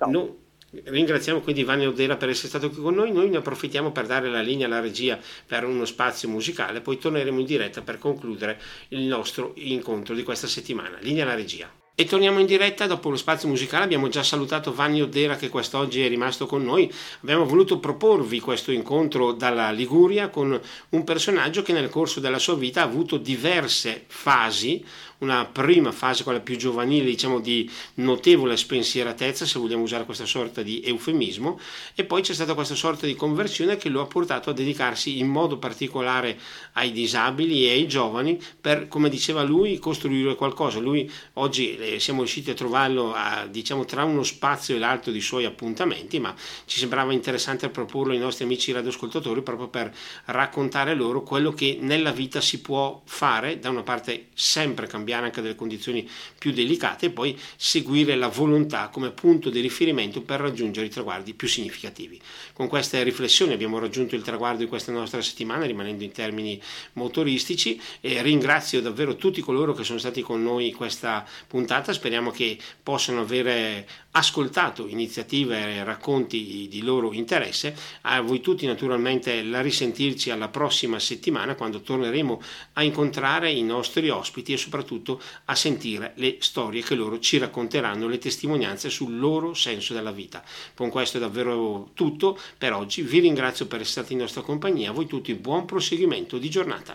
No, 0.07 0.37
ringraziamo 0.85 1.41
quindi 1.41 1.65
Vanni 1.65 1.89
Odera 1.89 2.17
per 2.17 2.29
essere 2.29 2.47
stato 2.47 2.71
qui 2.71 2.81
con 2.81 2.95
noi. 2.95 3.11
Noi 3.11 3.29
ne 3.29 3.39
approfittiamo 3.39 3.91
per 3.91 4.07
dare 4.07 4.31
la 4.31 4.41
linea 4.41 4.67
alla 4.67 4.79
regia 4.79 5.19
per 5.45 5.65
uno 5.65 5.85
spazio 5.85 6.29
musicale, 6.29 6.81
poi 6.81 6.97
torneremo 6.97 7.41
in 7.41 7.45
diretta 7.45 7.83
per 7.83 7.99
concludere 7.99 8.61
il 8.91 9.01
nostro 9.01 9.51
incontro 9.57 10.15
di 10.15 10.23
questa 10.23 10.47
settimana. 10.47 10.97
Linea 11.01 11.25
alla 11.25 11.35
regia. 11.35 11.69
E 11.99 12.05
torniamo 12.05 12.41
in 12.41 12.45
diretta 12.45 12.87
dopo 12.87 13.09
lo 13.09 13.17
spazio 13.17 13.49
musicale. 13.49 13.85
Abbiamo 13.85 14.09
già 14.09 14.23
salutato 14.23 14.75
Vanni 14.75 15.01
Oddera 15.01 15.37
che 15.37 15.49
quest'oggi 15.49 16.05
è 16.05 16.09
rimasto 16.09 16.45
con 16.45 16.63
noi. 16.63 16.93
Abbiamo 17.23 17.47
voluto 17.47 17.79
proporvi 17.79 18.39
questo 18.39 18.71
incontro 18.71 19.33
dalla 19.33 19.71
Liguria 19.71 20.29
con 20.29 20.61
un 20.91 21.05
personaggio 21.05 21.63
che 21.63 21.73
nel 21.73 21.89
corso 21.89 22.21
della 22.21 22.39
sua 22.39 22.55
vita 22.55 22.83
ha 22.83 22.85
avuto 22.85 23.17
diverse 23.17 24.05
fasi 24.09 24.85
una 25.19 25.47
prima 25.47 25.93
fase, 25.93 26.25
quella 26.25 26.41
più 26.41 26.57
giovanile, 26.57 27.07
diciamo 27.07 27.41
di 27.41 27.71
notevole 27.95 28.57
spensieratezza, 28.57 29.47
se 29.47 29.59
vogliamo 29.59 29.83
usare 29.83 30.05
questa 30.05 30.27
sorta 30.27 30.63
di 30.63 30.83
eufemismo, 30.85 31.59
e 31.95 32.05
poi 32.05 32.21
c'è 32.21 32.35
stata 32.35 32.55
questa 32.55 32.75
sorta 32.75 33.07
di 33.07 33.15
conversione 33.15 33.77
che 33.77 33.89
lo 33.89 34.03
ha 34.03 34.07
portato 34.07 34.51
a 34.51 34.53
dedicarsi 34.53 35.19
in 35.19 35.29
modo 35.29 35.57
particolare 35.57 36.39
ai 36.73 36.93
disabili 36.93 37.67
e 37.67 37.71
ai 37.71 37.89
giovani 37.89 38.39
per, 38.61 38.89
come 38.89 39.09
diceva 39.09 39.43
lui, 39.43 39.79
costruire 39.79 40.35
qualcosa. 40.35 40.81
Lui 40.81 41.11
oggi 41.35 41.77
eh, 41.77 41.99
siamo 41.99 42.21
riusciti 42.21 42.51
a 42.51 42.55
trovarlo 42.55 43.15
a, 43.15 43.47
diciamo, 43.47 43.87
tra 43.87 44.05
uno 44.05 44.23
spazio 44.23 44.77
e 44.77 44.79
l'altro 44.79 45.13
di 45.13 45.21
suoi 45.21 45.47
appuntamenti, 45.47 46.19
ma 46.21 46.35
ci 46.67 46.79
sembrava 46.79 47.13
interessante 47.13 47.71
proporlo 47.71 48.13
ai 48.13 48.19
nostri 48.19 48.45
amici 48.45 48.73
radioascoltatori 48.73 49.41
proprio 49.41 49.69
per 49.69 49.95
raccontare 50.27 50.95
loro 50.95 51.23
quello 51.23 51.53
che 51.53 51.79
nella 51.81 52.13
vita 52.13 52.43
si 52.43 52.61
può 52.61 53.01
fare, 53.05 53.59
da 53.59 53.71
una 53.71 53.83
parte 53.83 54.29
sempre 54.35 54.87
cambiare 54.87 55.05
cambiare 55.07 55.27
anche 55.27 55.40
delle 55.40 55.55
condizioni 55.55 56.09
più 56.37 56.51
delicate 56.51 57.07
e 57.07 57.11
poi 57.11 57.38
seguire 57.57 58.16
la 58.16 58.27
volontà 58.27 58.88
come 58.88 59.12
punto 59.12 59.51
di 59.51 59.61
riferimento 59.61 60.21
per 60.23 60.40
raggiungere 60.40 60.87
i 60.87 60.90
traguardi 60.90 61.33
più 61.33 61.47
significativi. 61.47 62.21
Con 62.53 62.66
queste 62.66 63.03
riflessioni 63.05 63.53
abbiamo 63.53 63.79
raggiunto 63.79 64.16
il 64.16 64.23
traguardo 64.23 64.64
di 64.64 64.69
questa 64.69 64.90
nostra 64.90 65.23
settimana 65.23 65.64
rimanendo 65.64 66.03
in 66.03 66.11
termini 66.11 66.61
motoristici 66.95 67.81
e 68.01 68.21
ringrazio 68.23 68.83
davvero 68.83 69.14
tutti 69.14 69.40
coloro 69.40 69.73
che 69.75 69.85
sono 69.85 70.01
stati 70.01 70.23
con 70.23 70.42
noi 70.42 70.73
questa 70.73 71.25
puntata, 71.47 71.92
speriamo 71.92 72.33
che 72.33 72.59
possano 72.83 73.21
avere 73.21 73.87
ascoltato 74.17 74.87
iniziative 74.87 75.75
e 75.75 75.85
racconti 75.85 76.69
di 76.71 76.83
loro 76.83 77.13
interesse. 77.13 77.77
A 78.03 78.21
voi 78.23 78.41
tutti 78.41 78.67
naturalmente 78.67 79.43
la 79.43 79.61
risentirci 79.61 80.31
alla 80.31 80.49
prossima 80.49 80.99
settimana 80.99 81.55
quando 81.55 81.81
torneremo 81.81 82.41
a 82.75 82.83
incontrare 82.83 83.51
i 83.51 83.63
nostri 83.63 84.09
ospiti 84.09 84.55
e 84.55 84.57
soprattutto 84.57 85.21
a 85.47 85.55
sentire 85.55 86.13
le 86.17 86.37
storie 86.41 86.83
che 86.83 86.95
loro 86.95 87.19
ci 87.19 87.37
racconteranno, 87.37 88.09
le 88.09 88.19
testimonianze 88.19 88.89
sul 88.89 89.19
loro 89.19 89.53
senso 89.53 89.93
della 89.93 90.13
vita. 90.13 90.43
Con 90.75 90.89
questo 90.89 91.19
è 91.19 91.21
davvero 91.21 91.91
tutto 91.93 92.39
per 92.57 92.73
oggi. 92.73 93.03
Vi 93.03 93.19
ringrazio 93.19 93.67
per 93.67 93.81
essere 93.81 94.01
stati 94.01 94.13
in 94.15 94.21
nostra 94.21 94.41
compagnia. 94.41 94.91
A 94.91 94.95
voi 94.95 95.07
tutti 95.07 95.35
buon 95.35 95.67
proseguimento 95.67 96.39
di 96.39 96.49
giornata. 96.49 96.95